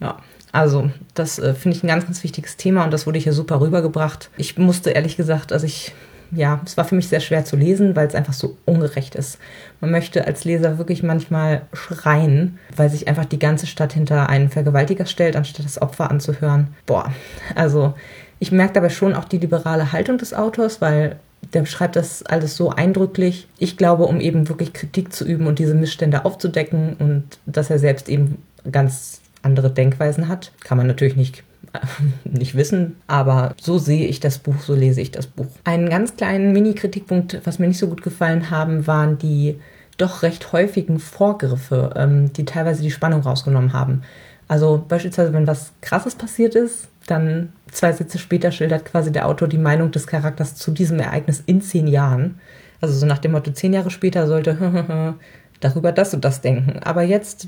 Ja. 0.00 0.18
Also, 0.52 0.90
das 1.14 1.38
äh, 1.38 1.54
finde 1.54 1.78
ich 1.78 1.82
ein 1.82 1.88
ganz, 1.88 2.04
ganz 2.04 2.22
wichtiges 2.22 2.58
Thema 2.58 2.84
und 2.84 2.92
das 2.92 3.06
wurde 3.06 3.18
hier 3.18 3.32
super 3.32 3.60
rübergebracht. 3.60 4.28
Ich 4.36 4.58
musste 4.58 4.90
ehrlich 4.90 5.16
gesagt, 5.16 5.50
also 5.50 5.64
ich 5.64 5.94
ja, 6.34 6.60
es 6.64 6.76
war 6.76 6.84
für 6.86 6.94
mich 6.94 7.08
sehr 7.08 7.20
schwer 7.20 7.44
zu 7.44 7.56
lesen, 7.56 7.94
weil 7.94 8.06
es 8.06 8.14
einfach 8.14 8.32
so 8.32 8.56
ungerecht 8.64 9.14
ist. 9.14 9.38
Man 9.80 9.90
möchte 9.90 10.26
als 10.26 10.44
Leser 10.44 10.78
wirklich 10.78 11.02
manchmal 11.02 11.62
schreien, 11.74 12.58
weil 12.74 12.88
sich 12.88 13.06
einfach 13.06 13.26
die 13.26 13.38
ganze 13.38 13.66
Stadt 13.66 13.92
hinter 13.92 14.30
einen 14.30 14.48
Vergewaltiger 14.48 15.04
stellt, 15.04 15.36
anstatt 15.36 15.66
das 15.66 15.80
Opfer 15.80 16.10
anzuhören. 16.10 16.68
Boah, 16.86 17.12
also 17.54 17.94
ich 18.38 18.50
merke 18.50 18.72
dabei 18.72 18.88
schon 18.88 19.14
auch 19.14 19.24
die 19.24 19.38
liberale 19.38 19.92
Haltung 19.92 20.16
des 20.16 20.32
Autors, 20.32 20.80
weil 20.80 21.16
der 21.52 21.60
beschreibt 21.60 21.96
das 21.96 22.22
alles 22.24 22.56
so 22.56 22.70
eindrücklich. 22.70 23.46
Ich 23.58 23.76
glaube, 23.76 24.04
um 24.04 24.20
eben 24.20 24.48
wirklich 24.48 24.72
Kritik 24.72 25.12
zu 25.12 25.26
üben 25.26 25.46
und 25.46 25.58
diese 25.58 25.74
Missstände 25.74 26.24
aufzudecken 26.24 26.96
und 26.98 27.24
dass 27.44 27.68
er 27.68 27.78
selbst 27.78 28.08
eben 28.08 28.42
ganz 28.70 29.21
andere 29.42 29.70
Denkweisen 29.70 30.28
hat, 30.28 30.52
kann 30.64 30.78
man 30.78 30.86
natürlich 30.86 31.16
nicht 31.16 31.44
nicht 32.24 32.54
wissen, 32.54 32.96
aber 33.06 33.54
so 33.60 33.78
sehe 33.78 34.06
ich 34.06 34.20
das 34.20 34.38
Buch, 34.38 34.60
so 34.60 34.74
lese 34.74 35.00
ich 35.00 35.10
das 35.10 35.26
Buch. 35.26 35.46
Einen 35.64 35.88
ganz 35.88 36.16
kleinen 36.16 36.52
Mini-Kritikpunkt, 36.52 37.40
was 37.44 37.58
mir 37.58 37.68
nicht 37.68 37.78
so 37.78 37.88
gut 37.88 38.02
gefallen 38.02 38.50
haben, 38.50 38.86
waren 38.86 39.18
die 39.18 39.58
doch 39.96 40.22
recht 40.22 40.52
häufigen 40.52 40.98
Vorgriffe, 40.98 41.92
ähm, 41.96 42.32
die 42.32 42.44
teilweise 42.44 42.82
die 42.82 42.90
Spannung 42.90 43.20
rausgenommen 43.20 43.72
haben. 43.72 44.02
Also 44.48 44.84
beispielsweise, 44.86 45.32
wenn 45.32 45.46
was 45.46 45.72
Krasses 45.80 46.14
passiert 46.14 46.54
ist, 46.54 46.88
dann 47.06 47.52
zwei 47.70 47.92
Sätze 47.92 48.18
später 48.18 48.52
schildert 48.52 48.84
quasi 48.84 49.10
der 49.10 49.26
Autor 49.26 49.48
die 49.48 49.58
Meinung 49.58 49.90
des 49.90 50.06
Charakters 50.06 50.54
zu 50.56 50.70
diesem 50.70 50.98
Ereignis 50.98 51.42
in 51.46 51.62
zehn 51.62 51.86
Jahren. 51.86 52.38
Also 52.80 52.94
so 52.94 53.06
nach 53.06 53.18
dem 53.18 53.32
Motto, 53.32 53.50
zehn 53.52 53.72
Jahre 53.72 53.90
später 53.90 54.26
sollte 54.26 54.56
darüber 55.62 55.92
das 55.92 56.12
und 56.12 56.24
das 56.24 56.40
denken. 56.40 56.80
Aber 56.82 57.02
jetzt, 57.02 57.46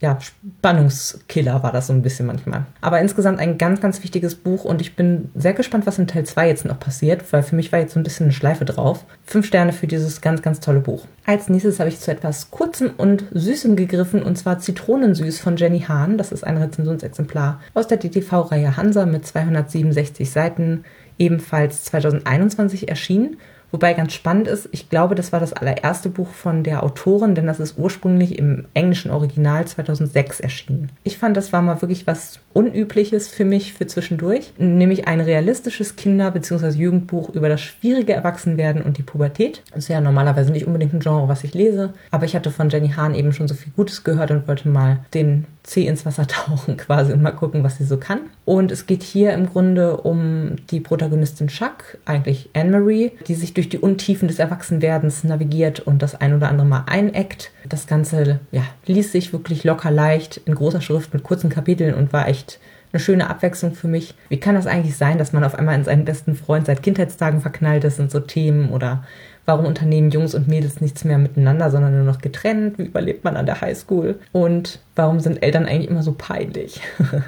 ja, 0.00 0.18
Spannungskiller 0.20 1.62
war 1.62 1.70
das 1.70 1.86
so 1.86 1.92
ein 1.92 2.02
bisschen 2.02 2.26
manchmal. 2.26 2.64
Aber 2.80 3.00
insgesamt 3.00 3.38
ein 3.38 3.58
ganz, 3.58 3.80
ganz 3.80 4.02
wichtiges 4.02 4.34
Buch 4.34 4.64
und 4.64 4.80
ich 4.80 4.96
bin 4.96 5.30
sehr 5.34 5.52
gespannt, 5.52 5.86
was 5.86 5.98
in 5.98 6.06
Teil 6.06 6.24
2 6.24 6.48
jetzt 6.48 6.64
noch 6.64 6.80
passiert, 6.80 7.32
weil 7.32 7.42
für 7.42 7.54
mich 7.54 7.70
war 7.72 7.78
jetzt 7.78 7.92
so 7.92 8.00
ein 8.00 8.02
bisschen 8.02 8.24
eine 8.24 8.32
Schleife 8.32 8.64
drauf. 8.64 9.04
Fünf 9.24 9.46
Sterne 9.46 9.72
für 9.72 9.86
dieses 9.86 10.20
ganz, 10.20 10.42
ganz 10.42 10.60
tolle 10.60 10.80
Buch. 10.80 11.06
Als 11.26 11.48
nächstes 11.48 11.78
habe 11.78 11.90
ich 11.90 12.00
zu 12.00 12.10
etwas 12.10 12.50
Kurzem 12.50 12.90
und 12.96 13.24
Süßem 13.32 13.76
gegriffen 13.76 14.22
und 14.22 14.36
zwar 14.36 14.58
Zitronensüß 14.58 15.38
von 15.38 15.56
Jenny 15.56 15.80
Hahn. 15.80 16.16
Das 16.16 16.32
ist 16.32 16.42
ein 16.42 16.56
Rezensionsexemplar 16.56 17.60
aus 17.74 17.86
der 17.86 17.98
DTV-Reihe 17.98 18.76
Hansa 18.76 19.04
mit 19.04 19.26
267 19.26 20.30
Seiten, 20.30 20.84
ebenfalls 21.18 21.84
2021 21.84 22.88
erschienen 22.88 23.36
Wobei 23.76 23.92
ganz 23.92 24.14
spannend 24.14 24.48
ist, 24.48 24.70
ich 24.72 24.88
glaube, 24.88 25.14
das 25.14 25.32
war 25.32 25.40
das 25.40 25.52
allererste 25.52 26.08
Buch 26.08 26.30
von 26.30 26.62
der 26.62 26.82
Autorin, 26.82 27.34
denn 27.34 27.46
das 27.46 27.60
ist 27.60 27.76
ursprünglich 27.76 28.38
im 28.38 28.64
englischen 28.72 29.10
Original 29.10 29.66
2006 29.66 30.40
erschienen. 30.40 30.88
Ich 31.04 31.18
fand, 31.18 31.36
das 31.36 31.52
war 31.52 31.60
mal 31.60 31.82
wirklich 31.82 32.06
was 32.06 32.40
Unübliches 32.54 33.28
für 33.28 33.44
mich 33.44 33.74
für 33.74 33.86
zwischendurch, 33.86 34.54
nämlich 34.56 35.06
ein 35.08 35.20
realistisches 35.20 35.94
Kinder- 35.94 36.30
bzw. 36.30 36.70
Jugendbuch 36.70 37.28
über 37.34 37.50
das 37.50 37.60
schwierige 37.60 38.14
Erwachsenwerden 38.14 38.80
und 38.80 38.96
die 38.96 39.02
Pubertät. 39.02 39.62
Das 39.74 39.80
ist 39.80 39.88
ja 39.88 40.00
normalerweise 40.00 40.52
nicht 40.52 40.66
unbedingt 40.66 40.94
ein 40.94 41.00
Genre, 41.00 41.28
was 41.28 41.44
ich 41.44 41.52
lese, 41.52 41.92
aber 42.10 42.24
ich 42.24 42.34
hatte 42.34 42.50
von 42.50 42.70
Jenny 42.70 42.94
Hahn 42.96 43.14
eben 43.14 43.34
schon 43.34 43.46
so 43.46 43.54
viel 43.54 43.74
Gutes 43.76 44.04
gehört 44.04 44.30
und 44.30 44.48
wollte 44.48 44.70
mal 44.70 45.00
den 45.12 45.44
Zeh 45.66 45.86
ins 45.86 46.06
Wasser 46.06 46.26
tauchen 46.28 46.76
quasi 46.76 47.12
und 47.12 47.22
mal 47.22 47.32
gucken, 47.32 47.64
was 47.64 47.76
sie 47.76 47.84
so 47.84 47.98
kann. 47.98 48.20
Und 48.44 48.70
es 48.70 48.86
geht 48.86 49.02
hier 49.02 49.34
im 49.34 49.46
Grunde 49.46 49.98
um 49.98 50.56
die 50.70 50.80
Protagonistin 50.80 51.48
Chuck, 51.48 51.98
eigentlich 52.04 52.48
Anne-Marie, 52.54 53.12
die 53.26 53.34
sich 53.34 53.52
durch 53.52 53.68
die 53.68 53.78
Untiefen 53.78 54.28
des 54.28 54.38
Erwachsenwerdens 54.38 55.24
navigiert 55.24 55.80
und 55.80 56.02
das 56.02 56.14
ein 56.14 56.34
oder 56.34 56.48
andere 56.48 56.66
Mal 56.66 56.84
eineckt. 56.86 57.50
Das 57.68 57.86
Ganze 57.86 58.40
ja, 58.52 58.62
ließ 58.86 59.12
sich 59.12 59.32
wirklich 59.32 59.64
locker 59.64 59.90
leicht 59.90 60.38
in 60.38 60.54
großer 60.54 60.80
Schrift 60.80 61.12
mit 61.12 61.24
kurzen 61.24 61.50
Kapiteln 61.50 61.94
und 61.94 62.12
war 62.12 62.28
echt 62.28 62.60
eine 62.92 63.00
schöne 63.00 63.28
Abwechslung 63.28 63.74
für 63.74 63.88
mich. 63.88 64.14
Wie 64.28 64.40
kann 64.40 64.54
das 64.54 64.66
eigentlich 64.66 64.96
sein, 64.96 65.18
dass 65.18 65.32
man 65.32 65.44
auf 65.44 65.54
einmal 65.54 65.74
in 65.74 65.84
seinen 65.84 66.04
besten 66.04 66.36
Freund 66.36 66.66
seit 66.66 66.82
Kindheitstagen 66.82 67.40
verknallt 67.40 67.84
ist 67.84 67.98
und 67.98 68.10
so 68.10 68.20
Themen 68.20 68.70
oder 68.70 69.04
Warum 69.46 69.64
unternehmen 69.64 70.10
Jungs 70.10 70.34
und 70.34 70.48
Mädels 70.48 70.80
nichts 70.80 71.04
mehr 71.04 71.18
miteinander, 71.18 71.70
sondern 71.70 71.94
nur 71.94 72.04
noch 72.04 72.20
getrennt? 72.20 72.78
Wie 72.78 72.84
überlebt 72.84 73.22
man 73.22 73.36
an 73.36 73.46
der 73.46 73.60
Highschool? 73.60 74.18
Und 74.32 74.80
warum 74.96 75.20
sind 75.20 75.42
Eltern 75.42 75.66
eigentlich 75.66 75.88
immer 75.88 76.02
so 76.02 76.14
peinlich? 76.18 76.80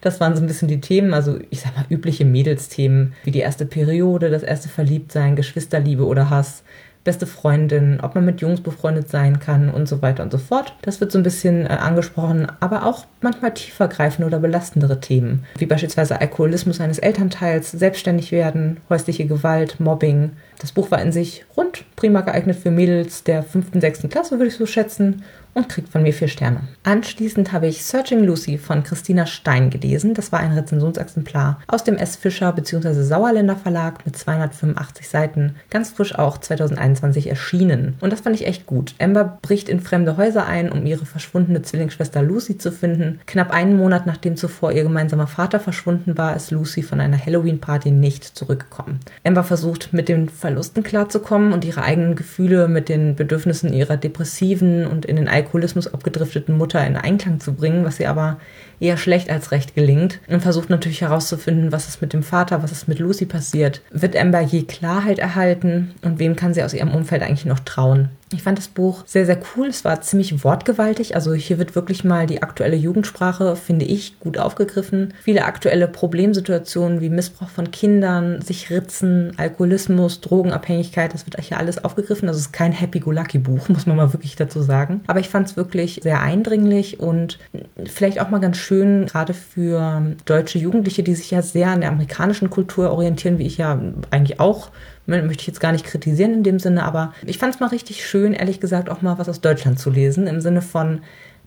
das 0.00 0.20
waren 0.20 0.34
so 0.34 0.42
ein 0.42 0.48
bisschen 0.48 0.66
die 0.66 0.80
Themen, 0.80 1.14
also 1.14 1.38
ich 1.50 1.60
sag 1.60 1.76
mal 1.76 1.86
übliche 1.88 2.24
Mädelsthemen, 2.24 3.14
wie 3.22 3.30
die 3.30 3.38
erste 3.38 3.66
Periode, 3.66 4.30
das 4.30 4.42
erste 4.42 4.68
Verliebtsein, 4.68 5.36
Geschwisterliebe 5.36 6.04
oder 6.04 6.28
Hass, 6.28 6.64
beste 7.04 7.26
Freundin, 7.26 8.00
ob 8.02 8.14
man 8.14 8.24
mit 8.24 8.40
Jungs 8.40 8.60
befreundet 8.60 9.08
sein 9.08 9.40
kann 9.40 9.70
und 9.70 9.88
so 9.88 10.02
weiter 10.02 10.22
und 10.22 10.30
so 10.30 10.38
fort. 10.38 10.74
Das 10.82 11.00
wird 11.00 11.12
so 11.12 11.18
ein 11.18 11.22
bisschen 11.22 11.66
äh, 11.66 11.70
angesprochen, 11.70 12.46
aber 12.60 12.84
auch 12.84 13.06
manchmal 13.20 13.54
tiefergreifende 13.54 14.26
oder 14.26 14.38
belastendere 14.38 15.00
Themen, 15.00 15.44
wie 15.56 15.66
beispielsweise 15.66 16.20
Alkoholismus 16.20 16.80
eines 16.80 16.98
Elternteils, 16.98 17.70
selbstständig 17.70 18.32
werden, 18.32 18.78
häusliche 18.90 19.26
Gewalt, 19.26 19.80
Mobbing. 19.80 20.32
Das 20.60 20.72
Buch 20.72 20.90
war 20.90 21.00
in 21.00 21.10
sich 21.10 21.46
rund, 21.56 21.84
prima 21.96 22.20
geeignet 22.20 22.58
für 22.58 22.70
Mädels 22.70 23.24
der 23.24 23.42
fünften, 23.42 23.80
sechsten 23.80 24.10
Klasse, 24.10 24.38
würde 24.38 24.48
ich 24.48 24.56
so 24.56 24.66
schätzen 24.66 25.22
und 25.54 25.68
kriegt 25.68 25.88
von 25.88 26.02
mir 26.02 26.12
vier 26.12 26.28
Sterne. 26.28 26.60
Anschließend 26.84 27.52
habe 27.52 27.66
ich 27.66 27.84
Searching 27.84 28.22
Lucy 28.22 28.58
von 28.58 28.82
Christina 28.82 29.26
Stein 29.26 29.70
gelesen. 29.70 30.14
Das 30.14 30.32
war 30.32 30.40
ein 30.40 30.52
Rezensionsexemplar 30.52 31.60
aus 31.66 31.84
dem 31.84 31.96
S. 31.96 32.16
Fischer 32.16 32.52
bzw. 32.52 33.02
Sauerländer 33.02 33.56
Verlag 33.56 34.04
mit 34.06 34.16
285 34.16 35.08
Seiten, 35.08 35.56
ganz 35.70 35.90
frisch 35.90 36.14
auch 36.16 36.38
2021 36.38 37.28
erschienen. 37.28 37.96
Und 38.00 38.12
das 38.12 38.20
fand 38.20 38.36
ich 38.36 38.46
echt 38.46 38.66
gut. 38.66 38.94
Amber 39.00 39.38
bricht 39.42 39.68
in 39.68 39.80
fremde 39.80 40.16
Häuser 40.16 40.46
ein, 40.46 40.70
um 40.70 40.86
ihre 40.86 41.06
verschwundene 41.06 41.62
Zwillingsschwester 41.62 42.22
Lucy 42.22 42.58
zu 42.58 42.70
finden. 42.70 43.20
Knapp 43.26 43.50
einen 43.50 43.76
Monat 43.76 44.06
nachdem 44.06 44.36
zuvor 44.36 44.72
ihr 44.72 44.82
gemeinsamer 44.82 45.26
Vater 45.26 45.58
verschwunden 45.58 46.16
war, 46.16 46.36
ist 46.36 46.50
Lucy 46.50 46.82
von 46.82 47.00
einer 47.00 47.18
Halloween-Party 47.18 47.90
nicht 47.90 48.24
zurückgekommen. 48.24 49.00
Amber 49.24 49.42
versucht 49.42 49.92
mit 49.92 50.08
den 50.08 50.28
Verlusten 50.50 50.82
klarzukommen 50.82 51.52
und 51.52 51.64
ihre 51.64 51.82
eigenen 51.82 52.16
Gefühle 52.16 52.66
mit 52.66 52.88
den 52.88 53.14
Bedürfnissen 53.14 53.72
ihrer 53.72 53.96
depressiven 53.96 54.84
und 54.84 55.06
in 55.06 55.14
den 55.14 55.28
Alkoholismus 55.28 55.86
abgedrifteten 55.86 56.58
Mutter 56.58 56.84
in 56.84 56.96
Einklang 56.96 57.38
zu 57.38 57.52
bringen, 57.54 57.84
was 57.84 58.00
ihr 58.00 58.10
aber 58.10 58.38
eher 58.80 58.96
schlecht 58.96 59.30
als 59.30 59.52
recht 59.52 59.76
gelingt. 59.76 60.18
Und 60.26 60.42
versucht 60.42 60.68
natürlich 60.68 61.02
herauszufinden, 61.02 61.70
was 61.70 61.86
ist 61.86 62.02
mit 62.02 62.12
dem 62.12 62.24
Vater, 62.24 62.64
was 62.64 62.72
ist 62.72 62.88
mit 62.88 62.98
Lucy 62.98 63.26
passiert. 63.26 63.80
Wird 63.92 64.16
Amber 64.16 64.40
je 64.40 64.62
Klarheit 64.62 65.20
erhalten 65.20 65.92
und 66.02 66.18
wem 66.18 66.34
kann 66.34 66.52
sie 66.52 66.64
aus 66.64 66.74
ihrem 66.74 66.92
Umfeld 66.92 67.22
eigentlich 67.22 67.46
noch 67.46 67.60
trauen? 67.60 68.08
Ich 68.32 68.44
fand 68.44 68.58
das 68.58 68.68
Buch 68.68 69.02
sehr, 69.06 69.26
sehr 69.26 69.40
cool. 69.56 69.66
Es 69.66 69.84
war 69.84 70.00
ziemlich 70.02 70.44
wortgewaltig. 70.44 71.16
Also 71.16 71.34
hier 71.34 71.58
wird 71.58 71.74
wirklich 71.74 72.04
mal 72.04 72.26
die 72.26 72.42
aktuelle 72.42 72.76
Jugendsprache, 72.76 73.56
finde 73.56 73.84
ich, 73.84 74.20
gut 74.20 74.38
aufgegriffen. 74.38 75.14
Viele 75.22 75.44
aktuelle 75.44 75.88
Problemsituationen 75.88 77.00
wie 77.00 77.10
Missbrauch 77.10 77.48
von 77.48 77.72
Kindern, 77.72 78.40
sich 78.40 78.70
ritzen, 78.70 79.32
Alkoholismus, 79.36 80.20
Drogenabhängigkeit, 80.20 81.12
das 81.12 81.26
wird 81.26 81.40
hier 81.40 81.58
alles 81.58 81.82
aufgegriffen. 81.84 82.28
Also 82.28 82.38
es 82.38 82.46
ist 82.46 82.52
kein 82.52 82.70
Happy-Go-Lucky-Buch, 82.70 83.68
muss 83.68 83.86
man 83.86 83.96
mal 83.96 84.12
wirklich 84.12 84.36
dazu 84.36 84.62
sagen. 84.62 85.00
Aber 85.08 85.18
ich 85.18 85.28
fand 85.28 85.48
es 85.48 85.56
wirklich 85.56 86.00
sehr 86.02 86.20
eindringlich 86.20 87.00
und 87.00 87.38
vielleicht 87.84 88.20
auch 88.20 88.30
mal 88.30 88.38
ganz 88.38 88.58
schön, 88.58 89.06
gerade 89.06 89.34
für 89.34 90.02
deutsche 90.24 90.58
Jugendliche, 90.58 91.02
die 91.02 91.16
sich 91.16 91.32
ja 91.32 91.42
sehr 91.42 91.68
an 91.68 91.80
der 91.80 91.90
amerikanischen 91.90 92.48
Kultur 92.48 92.92
orientieren, 92.92 93.38
wie 93.38 93.46
ich 93.46 93.58
ja 93.58 93.80
eigentlich 94.10 94.38
auch 94.38 94.70
möchte 95.06 95.40
ich 95.40 95.46
jetzt 95.46 95.60
gar 95.60 95.72
nicht 95.72 95.84
kritisieren 95.84 96.34
in 96.34 96.42
dem 96.42 96.58
Sinne, 96.58 96.84
aber 96.84 97.12
ich 97.26 97.38
fand 97.38 97.54
es 97.54 97.60
mal 97.60 97.68
richtig 97.68 98.04
schön, 98.06 98.32
ehrlich 98.32 98.60
gesagt, 98.60 98.90
auch 98.90 99.02
mal 99.02 99.18
was 99.18 99.28
aus 99.28 99.40
Deutschland 99.40 99.78
zu 99.78 99.90
lesen, 99.90 100.26
im 100.26 100.40
Sinne 100.40 100.62
von, 100.62 101.00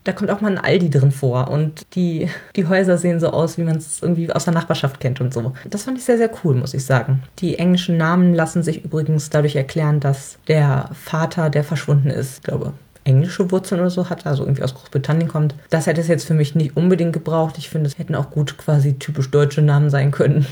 da 0.03 0.11
kommt 0.11 0.31
auch 0.31 0.41
mal 0.41 0.51
ein 0.51 0.63
Aldi 0.63 0.89
drin 0.89 1.11
vor 1.11 1.49
und 1.49 1.85
die, 1.95 2.29
die 2.55 2.67
Häuser 2.67 2.97
sehen 2.97 3.19
so 3.19 3.29
aus, 3.29 3.57
wie 3.57 3.63
man 3.63 3.77
es 3.77 4.01
irgendwie 4.01 4.31
aus 4.31 4.43
der 4.43 4.53
Nachbarschaft 4.53 4.99
kennt 4.99 5.21
und 5.21 5.33
so. 5.33 5.53
Das 5.69 5.83
fand 5.83 5.97
ich 5.97 6.03
sehr, 6.03 6.17
sehr 6.17 6.29
cool, 6.43 6.55
muss 6.55 6.73
ich 6.73 6.85
sagen. 6.85 7.23
Die 7.39 7.57
englischen 7.57 7.97
Namen 7.97 8.33
lassen 8.33 8.63
sich 8.63 8.83
übrigens 8.83 9.29
dadurch 9.29 9.55
erklären, 9.55 9.99
dass 9.99 10.37
der 10.47 10.89
Vater, 10.93 11.49
der 11.49 11.63
verschwunden 11.63 12.09
ist, 12.09 12.43
glaube, 12.43 12.73
englische 13.05 13.51
Wurzeln 13.51 13.81
oder 13.81 13.89
so 13.89 14.09
hat, 14.09 14.25
also 14.25 14.43
irgendwie 14.43 14.63
aus 14.63 14.73
Großbritannien 14.73 15.27
kommt. 15.27 15.55
Das 15.69 15.87
hätte 15.87 16.01
es 16.01 16.07
jetzt 16.07 16.25
für 16.25 16.33
mich 16.33 16.55
nicht 16.55 16.77
unbedingt 16.77 17.13
gebraucht. 17.13 17.57
Ich 17.57 17.69
finde, 17.69 17.87
es 17.87 17.97
hätten 17.97 18.15
auch 18.15 18.31
gut 18.31 18.57
quasi 18.57 18.93
typisch 18.93 19.29
deutsche 19.29 19.61
Namen 19.61 19.89
sein 19.89 20.11
können. 20.11 20.45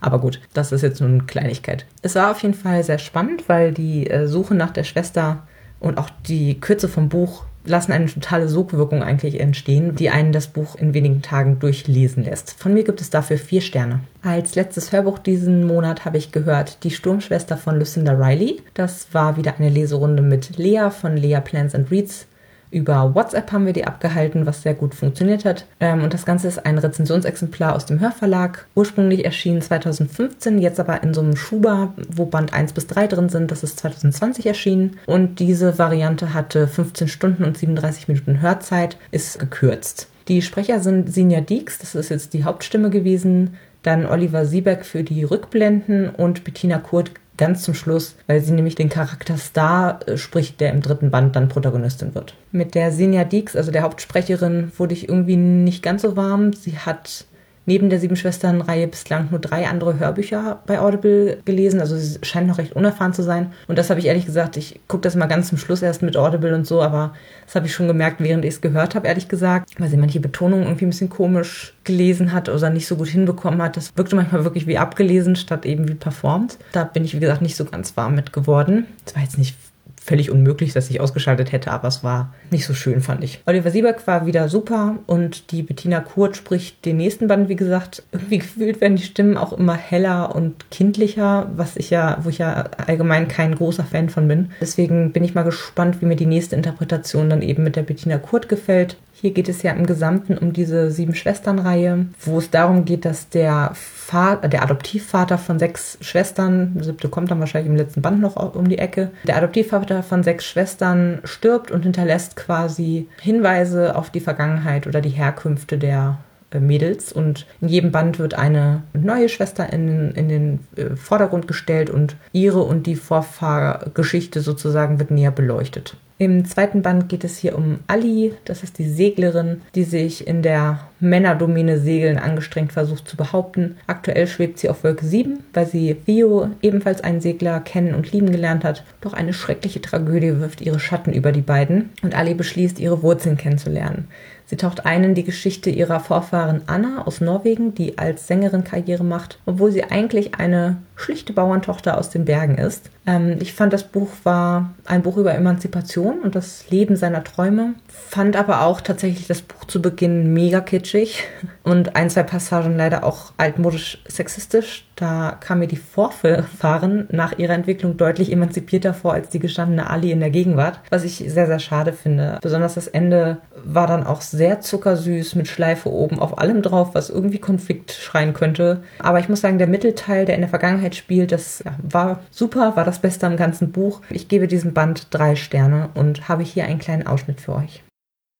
Aber 0.00 0.20
gut, 0.20 0.40
das 0.52 0.72
ist 0.72 0.82
jetzt 0.82 1.00
nur 1.00 1.08
eine 1.08 1.22
Kleinigkeit. 1.22 1.86
Es 2.02 2.14
war 2.14 2.30
auf 2.30 2.42
jeden 2.42 2.54
Fall 2.54 2.82
sehr 2.84 2.98
spannend, 2.98 3.48
weil 3.48 3.72
die 3.72 4.08
äh, 4.08 4.26
Suche 4.26 4.54
nach 4.54 4.70
der 4.70 4.84
Schwester 4.84 5.46
und 5.80 5.98
auch 5.98 6.10
die 6.26 6.60
Kürze 6.60 6.88
vom 6.88 7.08
Buch 7.08 7.44
lassen 7.66 7.92
eine 7.92 8.06
totale 8.06 8.48
Sogwirkung 8.48 9.02
eigentlich 9.02 9.40
entstehen, 9.40 9.96
die 9.96 10.10
einen 10.10 10.32
das 10.32 10.48
Buch 10.48 10.76
in 10.76 10.94
wenigen 10.94 11.22
Tagen 11.22 11.58
durchlesen 11.58 12.24
lässt. 12.24 12.52
Von 12.60 12.74
mir 12.74 12.84
gibt 12.84 13.00
es 13.00 13.10
dafür 13.10 13.38
vier 13.38 13.60
Sterne. 13.60 14.00
Als 14.22 14.54
letztes 14.54 14.92
Hörbuch 14.92 15.18
diesen 15.18 15.66
Monat 15.66 16.04
habe 16.04 16.18
ich 16.18 16.32
gehört 16.32 16.84
Die 16.84 16.90
Sturmschwester 16.90 17.56
von 17.56 17.78
Lucinda 17.78 18.12
Riley. 18.12 18.60
Das 18.74 19.08
war 19.12 19.36
wieder 19.36 19.54
eine 19.58 19.70
Leserunde 19.70 20.22
mit 20.22 20.58
Lea 20.58 20.90
von 20.90 21.16
Lea 21.16 21.40
Plans 21.42 21.74
and 21.74 21.90
Reads 21.90 22.26
über 22.74 23.14
WhatsApp 23.14 23.52
haben 23.52 23.66
wir 23.66 23.72
die 23.72 23.86
abgehalten, 23.86 24.46
was 24.46 24.62
sehr 24.62 24.74
gut 24.74 24.94
funktioniert 24.94 25.44
hat. 25.44 25.66
Ähm, 25.80 26.02
und 26.02 26.12
das 26.12 26.26
Ganze 26.26 26.48
ist 26.48 26.66
ein 26.66 26.76
Rezensionsexemplar 26.76 27.74
aus 27.74 27.86
dem 27.86 28.00
Hörverlag. 28.00 28.66
Ursprünglich 28.74 29.24
erschienen 29.24 29.62
2015, 29.62 30.58
jetzt 30.58 30.80
aber 30.80 31.02
in 31.02 31.14
so 31.14 31.20
einem 31.20 31.36
Schuber, 31.36 31.94
wo 32.08 32.26
Band 32.26 32.52
1 32.52 32.72
bis 32.72 32.88
3 32.88 33.06
drin 33.06 33.28
sind. 33.28 33.50
Das 33.50 33.62
ist 33.62 33.78
2020 33.78 34.46
erschienen. 34.46 34.98
Und 35.06 35.38
diese 35.38 35.78
Variante 35.78 36.34
hatte 36.34 36.66
15 36.66 37.08
Stunden 37.08 37.44
und 37.44 37.56
37 37.56 38.08
Minuten 38.08 38.42
Hörzeit, 38.42 38.98
ist 39.12 39.38
gekürzt. 39.38 40.08
Die 40.28 40.42
Sprecher 40.42 40.80
sind 40.80 41.12
Sinja 41.12 41.40
Dieks, 41.40 41.78
das 41.78 41.94
ist 41.94 42.08
jetzt 42.08 42.32
die 42.32 42.44
Hauptstimme 42.44 42.90
gewesen. 42.90 43.56
Dann 43.82 44.06
Oliver 44.06 44.46
Siebeck 44.46 44.86
für 44.86 45.04
die 45.04 45.24
Rückblenden 45.24 46.08
und 46.08 46.42
Bettina 46.42 46.78
Kurt 46.78 47.10
ganz 47.36 47.62
zum 47.62 47.74
Schluss, 47.74 48.16
weil 48.26 48.40
sie 48.40 48.52
nämlich 48.52 48.74
den 48.74 48.88
Charakter 48.88 49.36
Star 49.36 50.00
äh, 50.06 50.16
spricht, 50.16 50.60
der 50.60 50.72
im 50.72 50.82
dritten 50.82 51.10
Band 51.10 51.36
dann 51.36 51.48
Protagonistin 51.48 52.14
wird. 52.14 52.34
Mit 52.52 52.74
der 52.74 52.92
Sinja 52.92 53.24
Deeks, 53.24 53.56
also 53.56 53.72
der 53.72 53.82
Hauptsprecherin, 53.82 54.72
wurde 54.76 54.94
ich 54.94 55.08
irgendwie 55.08 55.36
nicht 55.36 55.82
ganz 55.82 56.02
so 56.02 56.16
warm. 56.16 56.52
Sie 56.52 56.78
hat 56.78 57.26
neben 57.66 57.90
der 57.90 57.98
Sieben 57.98 58.16
Schwestern-Reihe 58.16 58.88
bislang 58.88 59.28
nur 59.30 59.40
drei 59.40 59.66
andere 59.66 59.98
Hörbücher 59.98 60.60
bei 60.66 60.78
Audible 60.78 61.38
gelesen. 61.44 61.80
Also 61.80 61.96
sie 61.96 62.18
scheint 62.22 62.46
noch 62.46 62.58
recht 62.58 62.74
unerfahren 62.74 63.12
zu 63.12 63.22
sein. 63.22 63.52
Und 63.68 63.78
das 63.78 63.90
habe 63.90 64.00
ich 64.00 64.06
ehrlich 64.06 64.26
gesagt, 64.26 64.56
ich 64.56 64.80
gucke 64.88 65.02
das 65.02 65.16
mal 65.16 65.26
ganz 65.26 65.48
zum 65.48 65.58
Schluss 65.58 65.82
erst 65.82 66.02
mit 66.02 66.16
Audible 66.16 66.54
und 66.54 66.66
so, 66.66 66.82
aber 66.82 67.14
das 67.46 67.54
habe 67.54 67.66
ich 67.66 67.74
schon 67.74 67.86
gemerkt, 67.86 68.20
während 68.20 68.44
ich 68.44 68.54
es 68.54 68.60
gehört 68.60 68.94
habe, 68.94 69.06
ehrlich 69.06 69.28
gesagt, 69.28 69.70
weil 69.78 69.88
sie 69.88 69.96
manche 69.96 70.20
Betonungen 70.20 70.64
irgendwie 70.64 70.86
ein 70.86 70.90
bisschen 70.90 71.08
komisch 71.08 71.74
gelesen 71.84 72.32
hat 72.32 72.48
oder 72.48 72.70
nicht 72.70 72.86
so 72.86 72.96
gut 72.96 73.08
hinbekommen 73.08 73.62
hat. 73.62 73.76
Das 73.76 73.96
wirkte 73.96 74.16
manchmal 74.16 74.44
wirklich 74.44 74.66
wie 74.66 74.78
abgelesen 74.78 75.36
statt 75.36 75.66
eben 75.66 75.88
wie 75.88 75.94
performt. 75.94 76.58
Da 76.72 76.84
bin 76.84 77.04
ich, 77.04 77.14
wie 77.14 77.20
gesagt, 77.20 77.42
nicht 77.42 77.56
so 77.56 77.64
ganz 77.64 77.96
warm 77.96 78.14
mit 78.14 78.32
geworden. 78.32 78.86
Das 79.04 79.14
war 79.14 79.22
jetzt 79.22 79.38
nicht 79.38 79.56
völlig 80.04 80.30
unmöglich, 80.30 80.74
dass 80.74 80.90
ich 80.90 81.00
ausgeschaltet 81.00 81.50
hätte, 81.50 81.70
aber 81.70 81.88
es 81.88 82.04
war 82.04 82.34
nicht 82.50 82.66
so 82.66 82.74
schön, 82.74 83.00
fand 83.00 83.24
ich. 83.24 83.40
Oliver 83.46 83.70
Siebeck 83.70 84.06
war 84.06 84.26
wieder 84.26 84.50
super 84.50 84.96
und 85.06 85.50
die 85.50 85.62
Bettina 85.62 86.00
Kurt 86.00 86.36
spricht 86.36 86.84
den 86.84 86.98
nächsten 86.98 87.26
Band, 87.26 87.48
wie 87.48 87.56
gesagt. 87.56 88.02
Irgendwie 88.12 88.38
gefühlt 88.44 88.82
werden 88.82 88.96
die 88.96 89.02
Stimmen 89.02 89.38
auch 89.38 89.54
immer 89.54 89.74
heller 89.74 90.34
und 90.34 90.70
kindlicher, 90.70 91.50
was 91.56 91.76
ich 91.76 91.88
ja, 91.88 92.18
wo 92.22 92.28
ich 92.28 92.38
ja 92.38 92.68
allgemein 92.86 93.28
kein 93.28 93.54
großer 93.54 93.84
Fan 93.84 94.10
von 94.10 94.28
bin. 94.28 94.50
Deswegen 94.60 95.12
bin 95.12 95.24
ich 95.24 95.34
mal 95.34 95.42
gespannt, 95.42 96.02
wie 96.02 96.06
mir 96.06 96.16
die 96.16 96.26
nächste 96.26 96.54
Interpretation 96.54 97.30
dann 97.30 97.40
eben 97.40 97.62
mit 97.62 97.76
der 97.76 97.82
Bettina 97.82 98.18
Kurt 98.18 98.50
gefällt. 98.50 98.98
Hier 99.24 99.32
geht 99.32 99.48
es 99.48 99.62
ja 99.62 99.72
im 99.72 99.86
Gesamten 99.86 100.36
um 100.36 100.52
diese 100.52 100.90
sieben 100.90 101.14
Schwestern-Reihe, 101.14 102.08
wo 102.26 102.36
es 102.36 102.50
darum 102.50 102.84
geht, 102.84 103.06
dass 103.06 103.30
der, 103.30 103.70
Vater, 103.72 104.48
der 104.48 104.62
Adoptivvater 104.62 105.38
von 105.38 105.58
sechs 105.58 105.96
Schwestern, 106.02 106.76
siebte 106.82 107.08
kommt 107.08 107.30
dann 107.30 107.40
wahrscheinlich 107.40 107.70
im 107.70 107.78
letzten 107.78 108.02
Band 108.02 108.20
noch 108.20 108.36
um 108.54 108.68
die 108.68 108.76
Ecke, 108.76 109.12
der 109.26 109.38
Adoptivvater 109.38 110.02
von 110.02 110.22
sechs 110.22 110.44
Schwestern 110.44 111.20
stirbt 111.24 111.70
und 111.70 111.84
hinterlässt 111.84 112.36
quasi 112.36 113.08
Hinweise 113.18 113.96
auf 113.96 114.10
die 114.10 114.20
Vergangenheit 114.20 114.86
oder 114.86 115.00
die 115.00 115.08
Herkünfte 115.08 115.78
der 115.78 116.18
Mädels 116.60 117.12
und 117.12 117.46
in 117.60 117.68
jedem 117.68 117.92
Band 117.92 118.18
wird 118.18 118.34
eine 118.34 118.82
neue 118.92 119.28
Schwester 119.28 119.72
in, 119.72 120.12
in 120.12 120.28
den 120.28 120.60
äh, 120.76 120.96
Vordergrund 120.96 121.48
gestellt 121.48 121.90
und 121.90 122.16
ihre 122.32 122.62
und 122.62 122.86
die 122.86 122.96
Vorfahrgeschichte 122.96 124.40
sozusagen 124.40 124.98
wird 124.98 125.10
näher 125.10 125.30
beleuchtet. 125.30 125.96
Im 126.16 126.44
zweiten 126.44 126.82
Band 126.82 127.08
geht 127.08 127.24
es 127.24 127.38
hier 127.38 127.56
um 127.58 127.80
Ali, 127.88 128.34
das 128.44 128.62
ist 128.62 128.78
die 128.78 128.88
Seglerin, 128.88 129.62
die 129.74 129.82
sich 129.82 130.24
in 130.28 130.42
der 130.42 130.78
Männerdomäne 131.00 131.80
Segeln 131.80 132.18
angestrengt 132.18 132.72
versucht 132.72 133.08
zu 133.08 133.16
behaupten. 133.16 133.76
Aktuell 133.88 134.28
schwebt 134.28 134.60
sie 134.60 134.68
auf 134.68 134.84
Wolke 134.84 135.04
7, 135.04 135.40
weil 135.52 135.66
sie 135.66 135.96
Theo, 136.06 136.50
ebenfalls 136.62 137.02
einen 137.02 137.20
Segler, 137.20 137.58
kennen 137.58 137.94
und 137.94 138.12
lieben 138.12 138.30
gelernt 138.30 138.62
hat. 138.62 138.84
Doch 139.00 139.12
eine 139.12 139.32
schreckliche 139.32 139.82
Tragödie 139.82 140.38
wirft 140.38 140.60
ihre 140.60 140.78
Schatten 140.78 141.12
über 141.12 141.32
die 141.32 141.40
beiden 141.40 141.90
und 142.02 142.16
Ali 142.16 142.34
beschließt, 142.34 142.78
ihre 142.78 143.02
Wurzeln 143.02 143.36
kennenzulernen. 143.36 144.06
Sie 144.46 144.56
taucht 144.56 144.84
ein 144.84 145.04
in 145.04 145.14
die 145.14 145.24
Geschichte 145.24 145.70
ihrer 145.70 146.00
Vorfahren 146.00 146.62
Anna 146.66 147.06
aus 147.06 147.20
Norwegen, 147.20 147.74
die 147.74 147.98
als 147.98 148.26
Sängerin 148.26 148.64
Karriere 148.64 149.04
macht, 149.04 149.38
obwohl 149.46 149.72
sie 149.72 149.84
eigentlich 149.84 150.34
eine 150.34 150.76
schlichte 150.96 151.32
Bauerntochter 151.32 151.98
aus 151.98 152.10
den 152.10 152.24
Bergen 152.24 152.58
ist. 152.58 152.90
Ähm, 153.06 153.38
ich 153.40 153.54
fand, 153.54 153.72
das 153.72 153.84
Buch 153.84 154.10
war 154.22 154.74
ein 154.84 155.02
Buch 155.02 155.16
über 155.16 155.34
Emanzipation 155.34 156.20
und 156.20 156.34
das 156.34 156.70
Leben 156.70 156.96
seiner 156.96 157.24
Träume. 157.24 157.74
Fand 157.88 158.36
aber 158.36 158.62
auch 158.62 158.80
tatsächlich 158.80 159.26
das 159.26 159.42
Buch 159.42 159.64
zu 159.64 159.80
Beginn 159.80 160.32
mega 160.34 160.60
kitschig 160.60 161.24
und 161.62 161.96
ein, 161.96 162.10
zwei 162.10 162.22
Passagen 162.22 162.76
leider 162.76 163.04
auch 163.04 163.32
altmodisch 163.38 164.02
sexistisch. 164.06 164.86
Da 164.96 165.36
kam 165.40 165.58
mir 165.58 165.66
die 165.66 165.76
Vorfahren 165.76 167.08
nach 167.10 167.38
ihrer 167.38 167.54
Entwicklung 167.54 167.96
deutlich 167.96 168.30
emanzipierter 168.30 168.94
vor 168.94 169.12
als 169.12 169.28
die 169.28 169.38
gestandene 169.38 169.90
Ali 169.90 170.12
in 170.12 170.20
der 170.20 170.30
Gegenwart, 170.30 170.80
was 170.90 171.04
ich 171.04 171.16
sehr, 171.16 171.46
sehr 171.46 171.58
schade 171.58 171.92
finde. 171.92 172.38
Besonders 172.42 172.74
das 172.74 172.86
Ende 172.86 173.38
war 173.64 173.86
dann 173.86 174.06
auch 174.06 174.20
sehr 174.20 174.60
zuckersüß 174.60 175.34
mit 175.34 175.48
Schleife 175.48 175.90
oben 175.90 176.18
auf 176.18 176.38
allem 176.38 176.62
drauf, 176.62 176.90
was 176.92 177.10
irgendwie 177.10 177.38
Konflikt 177.38 177.92
schreien 177.92 178.34
könnte. 178.34 178.82
Aber 178.98 179.18
ich 179.18 179.28
muss 179.28 179.40
sagen, 179.40 179.58
der 179.58 179.66
Mittelteil, 179.66 180.24
der 180.24 180.36
in 180.36 180.42
der 180.42 180.50
Vergangenheit 180.50 180.94
spielt, 180.94 181.32
das 181.32 181.64
war 181.82 182.20
super, 182.30 182.76
war 182.76 182.84
das 182.84 183.00
Beste 183.00 183.26
am 183.26 183.36
ganzen 183.36 183.72
Buch. 183.72 184.00
Ich 184.10 184.28
gebe 184.28 184.48
diesem 184.48 184.74
Band 184.74 185.08
drei 185.10 185.34
Sterne 185.36 185.90
und 185.94 186.28
habe 186.28 186.42
hier 186.42 186.64
einen 186.64 186.78
kleinen 186.78 187.06
Ausschnitt 187.06 187.40
für 187.40 187.54
euch. 187.54 187.82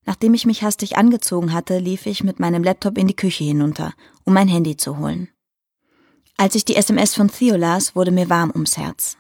Nachdem 0.07 0.35
ich 0.35 0.47
mich 0.47 0.63
hastig 0.63 0.97
angezogen 0.99 1.53
hatte, 1.53 1.79
lief 1.79 2.07
ich 2.07 2.23
mit 2.23 2.39
meinem 2.39 2.63
Laptop 2.63 2.99
in 2.99 3.07
die 3.07 3.17
Küche 3.17 3.45
hinunter, 3.45 3.93
um 4.25 4.35
mein 4.35 4.49
Handy 4.49 4.77
zu 4.77 4.99
holen. 4.99 5.29
Als 6.37 6.55
ich 6.55 6.65
die 6.65 6.77
SMS 6.77 7.15
von 7.15 7.29
Theo 7.29 7.57
las, 7.57 7.95
wurde 7.95 8.11
mir 8.11 8.29
warm 8.29 8.51
ums 8.51 8.77
Herz. 8.77 9.17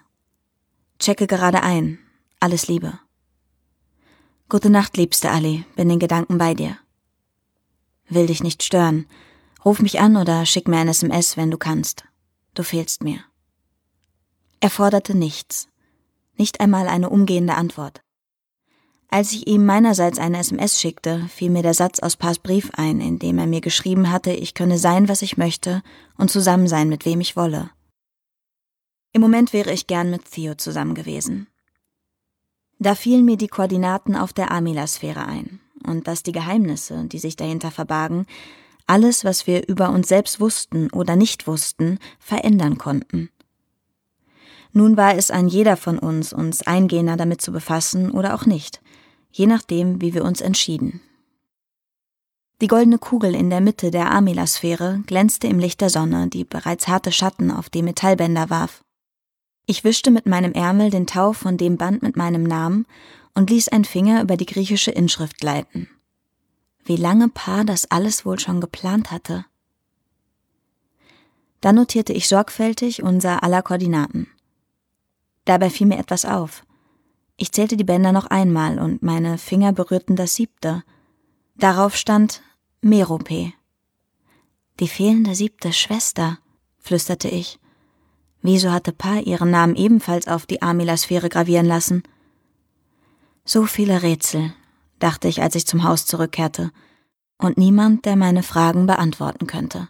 Checke 0.98 1.26
gerade 1.26 1.62
ein. 1.62 1.98
Alles 2.40 2.66
Liebe. 2.66 2.98
Gute 4.48 4.68
Nacht, 4.68 4.96
liebste 4.96 5.30
Ali, 5.30 5.64
bin 5.76 5.88
in 5.90 5.98
Gedanken 5.98 6.38
bei 6.38 6.54
dir. 6.54 6.78
Will 8.08 8.26
dich 8.26 8.42
nicht 8.42 8.62
stören. 8.62 9.06
Ruf 9.64 9.80
mich 9.80 10.00
an 10.00 10.16
oder 10.16 10.44
schick 10.44 10.68
mir 10.68 10.78
ein 10.78 10.88
SMS, 10.88 11.36
wenn 11.36 11.50
du 11.50 11.56
kannst. 11.56 12.04
Du 12.54 12.62
fehlst 12.62 13.02
mir. 13.02 13.24
Er 14.60 14.70
forderte 14.70 15.16
nichts, 15.16 15.68
nicht 16.36 16.60
einmal 16.60 16.88
eine 16.88 17.10
umgehende 17.10 17.54
Antwort. 17.54 18.03
Als 19.14 19.30
ich 19.30 19.46
ihm 19.46 19.64
meinerseits 19.64 20.18
eine 20.18 20.38
SMS 20.38 20.80
schickte, 20.80 21.28
fiel 21.28 21.48
mir 21.48 21.62
der 21.62 21.72
Satz 21.72 22.00
aus 22.00 22.16
Pars 22.16 22.40
Brief 22.40 22.72
ein, 22.74 23.00
in 23.00 23.20
dem 23.20 23.38
er 23.38 23.46
mir 23.46 23.60
geschrieben 23.60 24.10
hatte, 24.10 24.32
ich 24.32 24.54
könne 24.54 24.76
sein, 24.76 25.08
was 25.08 25.22
ich 25.22 25.36
möchte 25.36 25.84
und 26.18 26.32
zusammen 26.32 26.66
sein, 26.66 26.88
mit 26.88 27.04
wem 27.04 27.20
ich 27.20 27.36
wolle. 27.36 27.70
Im 29.12 29.20
Moment 29.20 29.52
wäre 29.52 29.72
ich 29.72 29.86
gern 29.86 30.10
mit 30.10 30.28
Theo 30.32 30.56
zusammen 30.56 30.96
gewesen. 30.96 31.46
Da 32.80 32.96
fielen 32.96 33.24
mir 33.24 33.36
die 33.36 33.46
Koordinaten 33.46 34.16
auf 34.16 34.32
der 34.32 34.50
Amila-Sphäre 34.50 35.24
ein 35.24 35.60
und 35.86 36.08
dass 36.08 36.24
die 36.24 36.32
Geheimnisse, 36.32 37.04
die 37.04 37.20
sich 37.20 37.36
dahinter 37.36 37.70
verbargen, 37.70 38.26
alles, 38.88 39.24
was 39.24 39.46
wir 39.46 39.68
über 39.68 39.90
uns 39.90 40.08
selbst 40.08 40.40
wussten 40.40 40.90
oder 40.90 41.14
nicht 41.14 41.46
wussten, 41.46 42.00
verändern 42.18 42.78
konnten. 42.78 43.30
Nun 44.72 44.96
war 44.96 45.14
es 45.14 45.30
an 45.30 45.46
jeder 45.46 45.76
von 45.76 46.00
uns, 46.00 46.32
uns 46.32 46.62
eingehender 46.62 47.16
damit 47.16 47.40
zu 47.40 47.52
befassen 47.52 48.10
oder 48.10 48.34
auch 48.34 48.44
nicht 48.44 48.80
je 49.36 49.46
nachdem, 49.46 50.00
wie 50.00 50.14
wir 50.14 50.24
uns 50.24 50.40
entschieden. 50.40 51.00
Die 52.60 52.68
goldene 52.68 52.98
Kugel 52.98 53.34
in 53.34 53.50
der 53.50 53.60
Mitte 53.60 53.90
der 53.90 54.12
Amila-Sphäre 54.12 55.02
glänzte 55.06 55.48
im 55.48 55.58
Licht 55.58 55.80
der 55.80 55.90
Sonne, 55.90 56.28
die 56.28 56.44
bereits 56.44 56.86
harte 56.86 57.10
Schatten 57.10 57.50
auf 57.50 57.68
die 57.68 57.82
Metallbänder 57.82 58.48
warf. 58.48 58.84
Ich 59.66 59.82
wischte 59.82 60.12
mit 60.12 60.26
meinem 60.26 60.52
Ärmel 60.52 60.90
den 60.90 61.08
Tau 61.08 61.32
von 61.32 61.56
dem 61.56 61.76
Band 61.76 62.02
mit 62.02 62.16
meinem 62.16 62.44
Namen 62.44 62.86
und 63.34 63.50
ließ 63.50 63.68
ein 63.68 63.84
Finger 63.84 64.22
über 64.22 64.36
die 64.36 64.46
griechische 64.46 64.92
Inschrift 64.92 65.38
gleiten. 65.38 65.88
Wie 66.84 66.96
lange 66.96 67.28
Paar 67.28 67.64
das 67.64 67.90
alles 67.90 68.24
wohl 68.24 68.38
schon 68.38 68.60
geplant 68.60 69.10
hatte. 69.10 69.46
Dann 71.60 71.74
notierte 71.74 72.12
ich 72.12 72.28
sorgfältig 72.28 73.02
unser 73.02 73.42
aller 73.42 73.62
Koordinaten. 73.62 74.28
Dabei 75.44 75.70
fiel 75.70 75.88
mir 75.88 75.98
etwas 75.98 76.24
auf. 76.24 76.64
Ich 77.36 77.52
zählte 77.52 77.76
die 77.76 77.84
Bänder 77.84 78.12
noch 78.12 78.26
einmal 78.26 78.78
und 78.78 79.02
meine 79.02 79.38
Finger 79.38 79.72
berührten 79.72 80.16
das 80.16 80.34
siebte. 80.34 80.84
Darauf 81.56 81.96
stand 81.96 82.42
Merope. 82.80 83.52
Die 84.80 84.88
fehlende 84.88 85.34
siebte 85.34 85.72
Schwester, 85.72 86.38
flüsterte 86.78 87.28
ich. 87.28 87.58
Wieso 88.42 88.72
hatte 88.72 88.92
Pa 88.92 89.18
ihren 89.18 89.50
Namen 89.50 89.74
ebenfalls 89.74 90.28
auf 90.28 90.46
die 90.46 90.62
Amilasphäre 90.62 91.28
gravieren 91.28 91.66
lassen? 91.66 92.02
So 93.44 93.66
viele 93.66 94.02
Rätsel, 94.02 94.52
dachte 94.98 95.28
ich, 95.28 95.42
als 95.42 95.54
ich 95.54 95.66
zum 95.66 95.84
Haus 95.84 96.06
zurückkehrte, 96.06 96.70
und 97.38 97.58
niemand, 97.58 98.04
der 98.04 98.16
meine 98.16 98.42
Fragen 98.42 98.86
beantworten 98.86 99.46
könnte. 99.46 99.88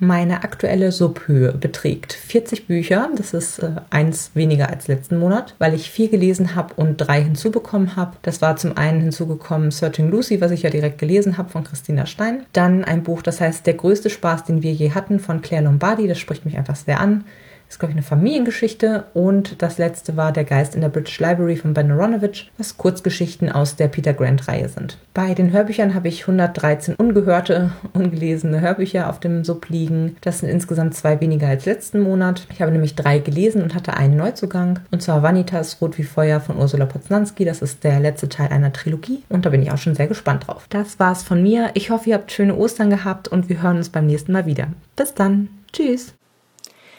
Meine 0.00 0.44
aktuelle 0.44 0.92
Subhöhe 0.92 1.52
beträgt 1.52 2.12
40 2.12 2.68
Bücher. 2.68 3.08
Das 3.16 3.34
ist 3.34 3.58
äh, 3.58 3.72
eins 3.90 4.30
weniger 4.34 4.68
als 4.68 4.86
letzten 4.86 5.18
Monat, 5.18 5.56
weil 5.58 5.74
ich 5.74 5.90
vier 5.90 6.08
gelesen 6.08 6.54
habe 6.54 6.74
und 6.74 6.98
drei 6.98 7.20
hinzubekommen 7.22 7.96
habe. 7.96 8.16
Das 8.22 8.40
war 8.40 8.56
zum 8.56 8.76
einen 8.76 9.00
hinzugekommen 9.00 9.72
Searching 9.72 10.10
Lucy, 10.10 10.40
was 10.40 10.52
ich 10.52 10.62
ja 10.62 10.70
direkt 10.70 10.98
gelesen 10.98 11.36
habe 11.36 11.50
von 11.50 11.64
Christina 11.64 12.06
Stein. 12.06 12.44
Dann 12.52 12.84
ein 12.84 13.02
Buch, 13.02 13.22
das 13.22 13.40
heißt 13.40 13.66
Der 13.66 13.74
größte 13.74 14.08
Spaß, 14.08 14.44
den 14.44 14.62
wir 14.62 14.72
je 14.72 14.92
hatten 14.92 15.18
von 15.18 15.42
Claire 15.42 15.64
Lombardi. 15.64 16.06
Das 16.06 16.18
spricht 16.18 16.44
mich 16.44 16.56
einfach 16.56 16.76
sehr 16.76 17.00
an 17.00 17.24
ist, 17.68 17.78
glaube 17.78 17.92
ich, 17.92 17.96
eine 17.96 18.02
Familiengeschichte. 18.02 19.04
Und 19.14 19.60
das 19.62 19.78
letzte 19.78 20.16
war 20.16 20.32
Der 20.32 20.44
Geist 20.44 20.74
in 20.74 20.80
der 20.80 20.88
British 20.88 21.20
Library 21.20 21.56
von 21.56 21.74
Ben 21.74 21.90
Aronovich, 21.90 22.50
was 22.56 22.76
Kurzgeschichten 22.76 23.50
aus 23.52 23.76
der 23.76 23.88
Peter 23.88 24.14
Grant-Reihe 24.14 24.68
sind. 24.68 24.98
Bei 25.14 25.34
den 25.34 25.52
Hörbüchern 25.52 25.94
habe 25.94 26.08
ich 26.08 26.22
113 26.22 26.94
ungehörte, 26.94 27.72
ungelesene 27.92 28.60
Hörbücher 28.60 29.08
auf 29.10 29.20
dem 29.20 29.44
Sub 29.44 29.68
liegen. 29.68 30.16
Das 30.20 30.40
sind 30.40 30.48
insgesamt 30.48 30.94
zwei 30.94 31.20
weniger 31.20 31.48
als 31.48 31.66
letzten 31.66 32.00
Monat. 32.00 32.46
Ich 32.52 32.62
habe 32.62 32.72
nämlich 32.72 32.94
drei 32.94 33.18
gelesen 33.18 33.62
und 33.62 33.74
hatte 33.74 33.96
einen 33.96 34.16
Neuzugang. 34.16 34.80
Und 34.90 35.02
zwar 35.02 35.22
Vanitas 35.22 35.80
Rot 35.80 35.98
wie 35.98 36.04
Feuer 36.04 36.40
von 36.40 36.56
Ursula 36.56 36.86
Poznanski. 36.86 37.44
Das 37.44 37.62
ist 37.62 37.84
der 37.84 38.00
letzte 38.00 38.28
Teil 38.28 38.48
einer 38.48 38.72
Trilogie. 38.72 39.22
Und 39.28 39.44
da 39.44 39.50
bin 39.50 39.62
ich 39.62 39.70
auch 39.72 39.78
schon 39.78 39.94
sehr 39.94 40.06
gespannt 40.06 40.46
drauf. 40.46 40.66
Das 40.70 40.98
war's 40.98 41.22
von 41.22 41.42
mir. 41.42 41.70
Ich 41.74 41.90
hoffe, 41.90 42.10
ihr 42.10 42.14
habt 42.14 42.32
schöne 42.32 42.56
Ostern 42.56 42.90
gehabt 42.90 43.28
und 43.28 43.48
wir 43.48 43.62
hören 43.62 43.76
uns 43.76 43.90
beim 43.90 44.06
nächsten 44.06 44.32
Mal 44.32 44.46
wieder. 44.46 44.68
Bis 44.96 45.14
dann. 45.14 45.48
Tschüss. 45.72 46.17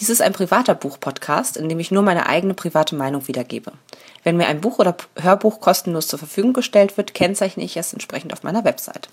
Dies 0.00 0.08
ist 0.08 0.22
ein 0.22 0.32
privater 0.32 0.74
Buch-Podcast, 0.74 1.58
in 1.58 1.68
dem 1.68 1.78
ich 1.78 1.90
nur 1.90 2.02
meine 2.02 2.26
eigene 2.26 2.54
private 2.54 2.94
Meinung 2.94 3.28
wiedergebe. 3.28 3.72
Wenn 4.24 4.38
mir 4.38 4.46
ein 4.46 4.62
Buch 4.62 4.78
oder 4.78 4.96
Hörbuch 5.20 5.60
kostenlos 5.60 6.08
zur 6.08 6.18
Verfügung 6.18 6.54
gestellt 6.54 6.96
wird, 6.96 7.12
kennzeichne 7.12 7.62
ich 7.62 7.76
es 7.76 7.92
entsprechend 7.92 8.32
auf 8.32 8.42
meiner 8.42 8.64
Website. 8.64 9.10